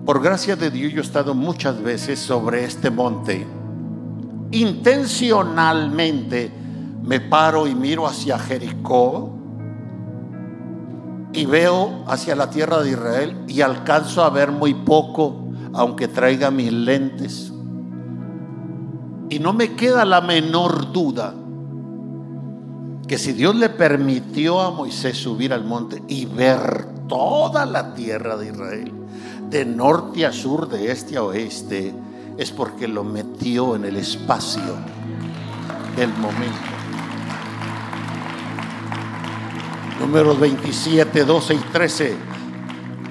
[0.04, 3.46] Por gracia de Dios yo he estado muchas veces sobre este monte.
[4.50, 6.50] Intencionalmente
[7.04, 9.36] me paro y miro hacia Jericó
[11.32, 16.50] y veo hacia la tierra de Israel y alcanzo a ver muy poco, aunque traiga
[16.50, 17.52] mis lentes.
[19.30, 21.32] Y no me queda la menor duda
[23.06, 28.36] que si Dios le permitió a Moisés subir al monte y ver toda la tierra
[28.36, 28.92] de Israel,
[29.48, 31.94] de norte a sur, de este a oeste,
[32.36, 34.62] es porque lo metió en el espacio
[35.96, 36.58] del momento.
[40.00, 42.16] Números 27, 12 y 13.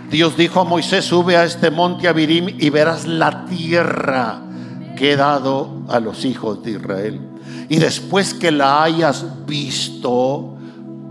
[0.09, 4.48] Dios dijo a Moisés, sube a este monte Abirim y verás la tierra
[4.99, 7.21] que he dado a los hijos de Israel.
[7.69, 10.57] Y después que la hayas visto,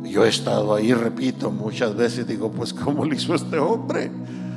[0.02, 4.12] yo he estado ahí, repito, muchas veces, digo, pues ¿cómo le hizo este hombre?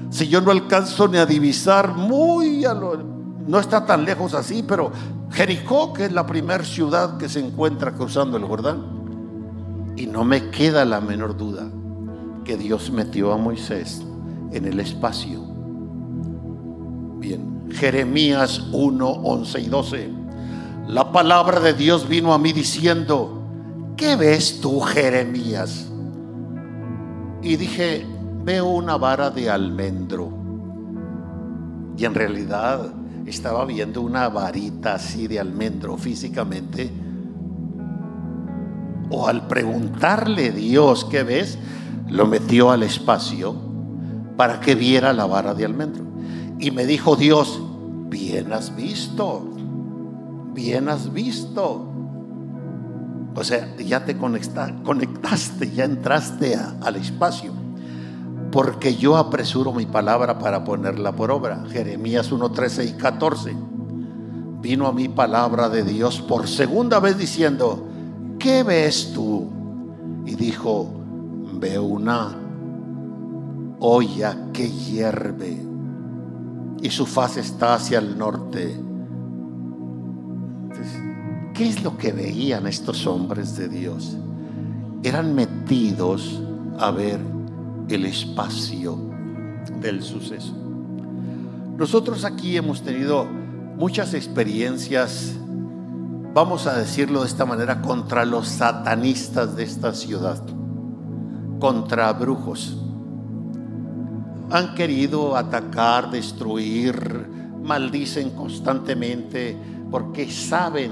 [0.09, 2.97] Si yo no alcanzo ni a divisar muy a lo,
[3.47, 4.91] no está tan lejos así, pero
[5.31, 10.49] Jericó, que es la primera ciudad que se encuentra cruzando el Jordán, y no me
[10.49, 11.69] queda la menor duda
[12.43, 14.01] que Dios metió a Moisés
[14.51, 15.50] en el espacio.
[17.71, 20.09] Jeremías 1, 11 y 12.
[20.87, 23.41] La palabra de Dios vino a mí diciendo,
[23.95, 25.87] ¿qué ves tú, Jeremías?
[27.41, 28.05] Y dije,
[28.43, 30.31] veo una vara de almendro.
[31.97, 32.93] Y en realidad
[33.25, 36.91] estaba viendo una varita así de almendro físicamente
[39.11, 41.57] o al preguntarle Dios qué ves,
[42.09, 43.55] lo metió al espacio
[44.37, 46.05] para que viera la vara de almendro.
[46.61, 47.59] Y me dijo Dios,
[48.07, 49.43] bien has visto,
[50.53, 51.87] bien has visto.
[53.33, 57.51] O sea, ya te conectaste, ya entraste al espacio.
[58.51, 61.63] Porque yo apresuro mi palabra para ponerla por obra.
[61.67, 63.55] Jeremías 1, 13 y 14.
[64.61, 67.87] Vino a mi palabra de Dios por segunda vez diciendo,
[68.37, 69.49] ¿qué ves tú?
[70.27, 70.91] Y dijo,
[71.53, 72.37] veo una
[73.79, 75.70] olla que hierve
[76.81, 78.79] y su faz está hacia el norte.
[81.53, 84.17] ¿Qué es lo que veían estos hombres de Dios?
[85.03, 86.41] Eran metidos
[86.79, 87.19] a ver
[87.89, 88.97] el espacio
[89.79, 90.55] del suceso.
[91.77, 93.25] Nosotros aquí hemos tenido
[93.77, 95.35] muchas experiencias
[96.33, 100.41] vamos a decirlo de esta manera, contra los satanistas de esta ciudad,
[101.59, 102.77] contra brujos.
[104.51, 107.27] Han querido atacar, destruir,
[107.63, 109.57] maldicen constantemente
[109.89, 110.91] porque saben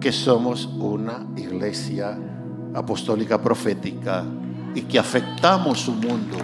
[0.00, 2.18] que somos una iglesia
[2.74, 4.24] apostólica profética
[4.74, 6.36] y que afectamos su mundo.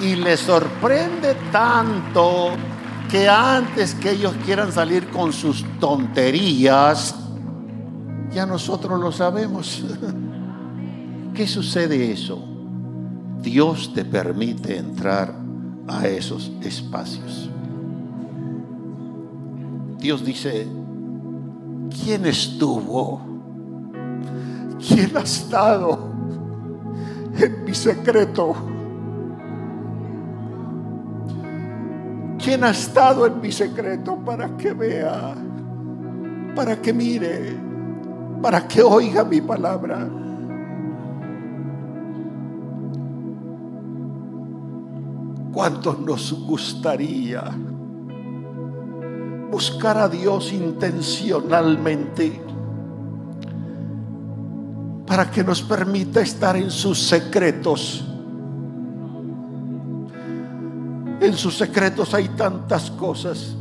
[0.00, 2.50] Y les sorprende tanto
[3.10, 7.14] que antes que ellos quieran salir con sus tonterías,
[8.30, 9.84] ya nosotros lo sabemos.
[11.34, 12.57] ¿Qué sucede eso?
[13.40, 15.34] Dios te permite entrar
[15.86, 17.50] a esos espacios.
[19.98, 20.66] Dios dice,
[22.02, 23.20] ¿quién estuvo?
[24.86, 26.12] ¿Quién ha estado
[27.36, 28.54] en mi secreto?
[32.42, 35.34] ¿Quién ha estado en mi secreto para que vea,
[36.54, 37.56] para que mire,
[38.40, 40.08] para que oiga mi palabra?
[45.52, 47.42] ¿Cuánto nos gustaría
[49.50, 52.42] buscar a Dios intencionalmente
[55.06, 58.04] para que nos permita estar en sus secretos?
[61.20, 63.56] En sus secretos hay tantas cosas.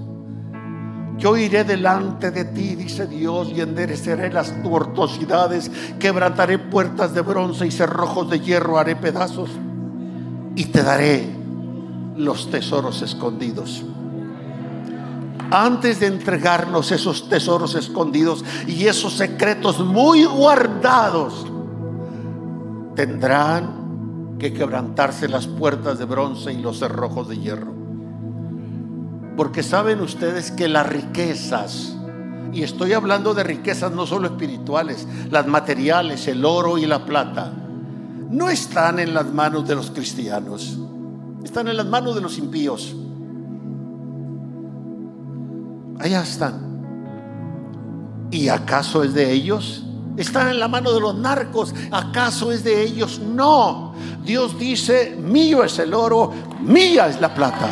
[1.17, 7.65] Yo iré delante de ti, dice Dios, y endereceré las tortuosidades, quebrantaré puertas de bronce
[7.65, 9.49] y cerrojos de hierro haré pedazos.
[10.55, 11.37] y te daré
[12.17, 13.83] los tesoros escondidos.
[15.49, 21.45] Antes de entregarnos esos tesoros escondidos y esos secretos muy guardados,
[22.95, 27.73] tendrán que quebrantarse las puertas de bronce y los cerrojos de hierro.
[29.37, 31.95] Porque saben ustedes que las riquezas,
[32.51, 37.53] y estoy hablando de riquezas no solo espirituales, las materiales, el oro y la plata,
[38.29, 40.77] no están en las manos de los cristianos,
[41.47, 42.93] están en las manos de los impíos.
[45.97, 48.27] Allá están.
[48.29, 49.85] ¿Y acaso es de ellos?
[50.17, 51.73] Están en la mano de los narcos.
[51.89, 53.19] ¿Acaso es de ellos?
[53.19, 53.93] No.
[54.25, 57.69] Dios dice, mío es el oro, mía es la plata.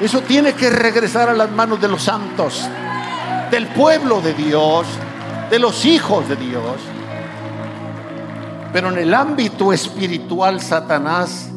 [0.00, 2.68] Eso tiene que regresar a las manos de los santos,
[3.50, 4.86] del pueblo de Dios,
[5.50, 6.99] de los hijos de Dios.
[8.72, 11.50] Pero en el ámbito espiritual, Satanás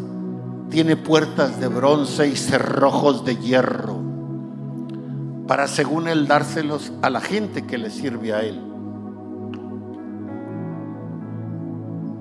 [0.69, 4.03] tiene puertas de bronce y cerrojos de hierro
[5.47, 8.59] para según él dárselos a la gente que le sirve a él.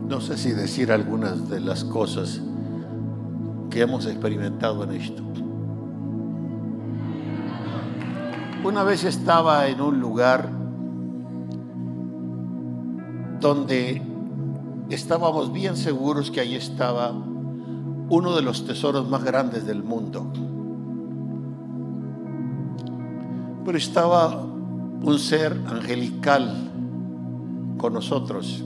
[0.06, 2.42] No sé si decir algunas de las cosas
[3.70, 5.22] que hemos experimentado en esto.
[8.64, 10.50] Una vez estaba en un lugar
[13.40, 14.11] donde
[14.90, 17.12] estábamos bien seguros que ahí estaba
[18.08, 20.26] uno de los tesoros más grandes del mundo.
[23.64, 24.42] Pero estaba
[25.02, 26.70] un ser angelical
[27.78, 28.64] con nosotros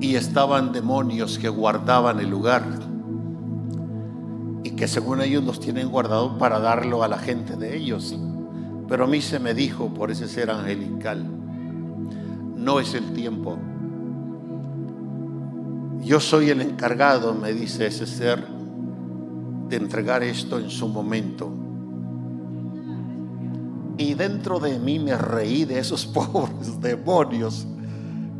[0.00, 2.64] y estaban demonios que guardaban el lugar
[4.64, 8.16] y que según ellos los tienen guardado para darlo a la gente de ellos.
[8.88, 11.24] Pero a mí se me dijo por ese ser angelical,
[12.56, 13.58] no es el tiempo.
[16.02, 18.44] Yo soy el encargado, me dice ese ser,
[19.68, 21.50] de entregar esto en su momento.
[23.96, 27.66] Y dentro de mí me reí de esos pobres demonios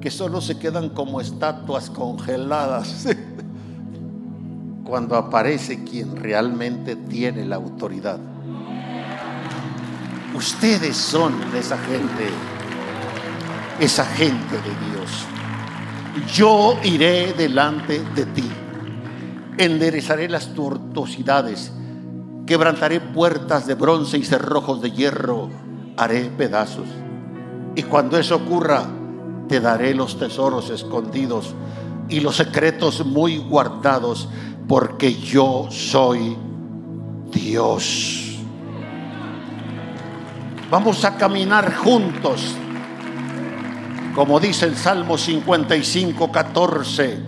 [0.01, 3.07] que solo se quedan como estatuas congeladas
[4.85, 8.19] cuando aparece quien realmente tiene la autoridad.
[10.35, 12.29] Ustedes son esa gente,
[13.79, 15.32] esa gente de Dios.
[16.35, 18.45] Yo iré delante de ti,
[19.57, 21.73] enderezaré las tortuosidades,
[22.47, 25.49] quebrantaré puertas de bronce y cerrojos de hierro,
[25.97, 26.87] haré pedazos.
[27.75, 28.85] Y cuando eso ocurra,
[29.49, 31.55] te daré los tesoros escondidos
[32.09, 34.29] y los secretos muy guardados
[34.69, 36.37] porque yo soy
[37.33, 38.39] Dios.
[40.71, 42.55] Vamos a caminar juntos,
[44.15, 47.25] como dice el Salmo 55, 14,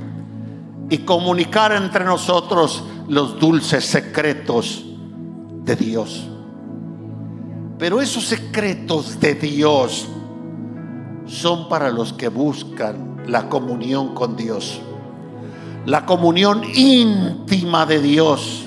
[0.90, 4.85] y comunicar entre nosotros los dulces secretos
[5.65, 6.28] de Dios.
[7.78, 10.06] Pero esos secretos de Dios
[11.27, 14.81] son para los que buscan la comunión con Dios
[15.86, 18.65] la comunión íntima de Dios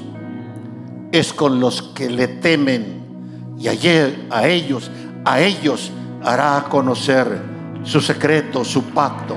[1.11, 4.91] es con los que le temen y ayer a ellos,
[5.25, 5.91] a ellos
[6.23, 7.41] hará conocer
[7.83, 9.35] su secreto, su pacto.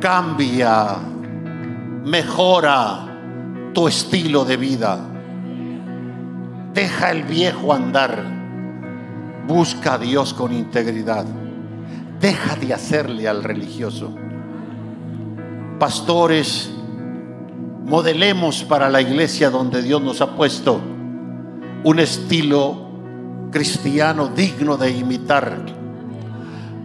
[0.00, 0.96] Cambia,
[2.04, 3.06] mejora
[3.74, 4.98] tu estilo de vida.
[6.72, 8.24] Deja el viejo andar.
[9.46, 11.24] Busca a Dios con integridad.
[12.20, 14.14] Deja de hacerle al religioso
[15.80, 16.70] pastores,
[17.86, 20.78] modelemos para la iglesia donde Dios nos ha puesto
[21.82, 22.89] un estilo
[23.50, 25.66] cristiano digno de imitar.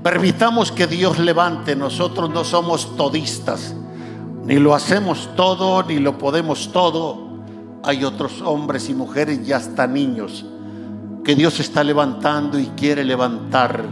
[0.04, 3.76] Permitamos que Dios levante, nosotros no somos todistas,
[4.46, 7.26] ni lo hacemos todo, ni lo podemos todo.
[7.84, 10.46] Hay otros hombres y mujeres y hasta niños
[11.24, 13.84] que Dios está levantando y quiere levantar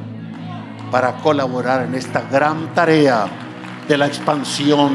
[0.92, 3.26] para colaborar en esta gran tarea
[3.88, 4.92] de la expansión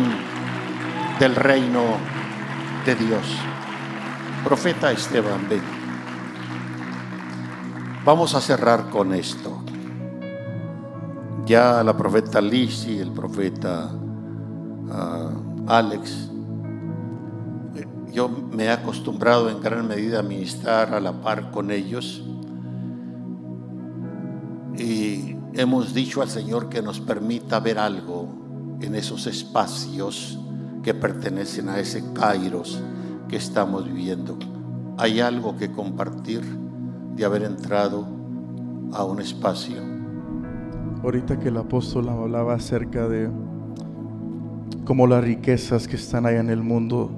[1.18, 1.82] del reino
[2.86, 3.26] de Dios.
[4.44, 5.77] Profeta Esteban, ven.
[8.08, 9.62] Vamos a cerrar con esto.
[11.44, 13.90] Ya la profeta Liz y el profeta
[14.90, 15.30] ah,
[15.66, 16.30] Alex,
[18.10, 22.24] yo me he acostumbrado en gran medida a ministrar a la par con ellos
[24.78, 30.38] y hemos dicho al Señor que nos permita ver algo en esos espacios
[30.82, 32.80] que pertenecen a ese Kairos
[33.28, 34.38] que estamos viviendo.
[34.96, 36.67] Hay algo que compartir
[37.18, 38.06] de haber entrado
[38.92, 39.76] a un espacio.
[41.02, 43.28] ahorita que el apóstol hablaba acerca de
[44.84, 47.10] cómo las riquezas que están allá en el mundo,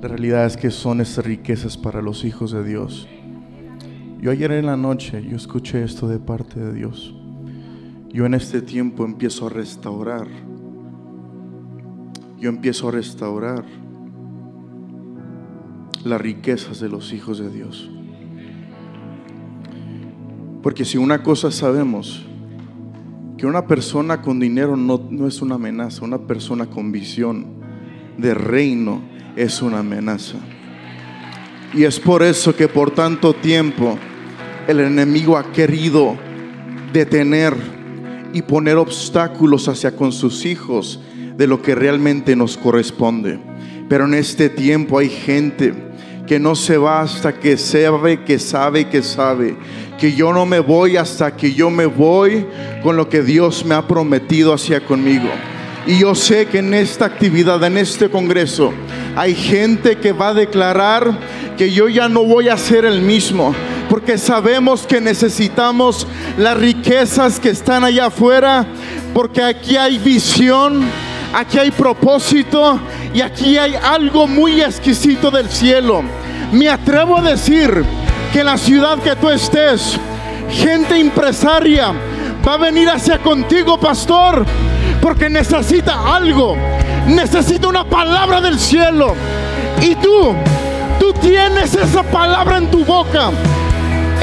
[0.00, 3.08] la realidad es que son esas riquezas para los hijos de Dios.
[4.20, 7.14] Yo ayer en la noche, yo escuché esto de parte de Dios.
[8.08, 10.28] Yo en este tiempo empiezo a restaurar.
[12.38, 13.64] Yo empiezo a restaurar
[16.04, 17.90] las riquezas de los hijos de Dios.
[20.66, 22.26] Porque si una cosa sabemos,
[23.38, 27.46] que una persona con dinero no, no es una amenaza, una persona con visión
[28.18, 29.00] de reino
[29.36, 30.38] es una amenaza.
[31.72, 33.96] Y es por eso que por tanto tiempo
[34.66, 36.16] el enemigo ha querido
[36.92, 37.54] detener
[38.32, 41.00] y poner obstáculos hacia con sus hijos
[41.36, 43.38] de lo que realmente nos corresponde.
[43.88, 45.85] Pero en este tiempo hay gente
[46.26, 49.56] que no se va hasta que sabe, que sabe, que sabe.
[49.98, 52.46] Que yo no me voy hasta que yo me voy
[52.82, 55.28] con lo que Dios me ha prometido hacia conmigo.
[55.86, 58.72] Y yo sé que en esta actividad, en este congreso,
[59.14, 61.16] hay gente que va a declarar
[61.56, 63.54] que yo ya no voy a ser el mismo.
[63.88, 68.66] Porque sabemos que necesitamos las riquezas que están allá afuera.
[69.14, 70.82] Porque aquí hay visión,
[71.32, 72.80] aquí hay propósito
[73.16, 76.02] y aquí hay algo muy exquisito del cielo.
[76.52, 77.82] Me atrevo a decir
[78.30, 79.98] que en la ciudad que tú estés,
[80.50, 81.94] gente empresaria
[82.46, 84.44] va a venir hacia contigo, pastor,
[85.00, 86.58] porque necesita algo,
[87.06, 89.14] necesita una palabra del cielo.
[89.80, 90.34] Y tú,
[91.00, 93.30] tú tienes esa palabra en tu boca.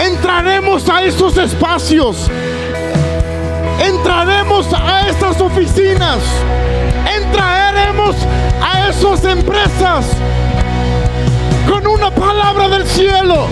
[0.05, 2.29] Entraremos a esos espacios.
[3.83, 6.19] Entraremos a esas oficinas.
[7.11, 7.62] Entraremos
[8.61, 10.05] a esas empresas
[11.69, 13.47] con una palabra del cielo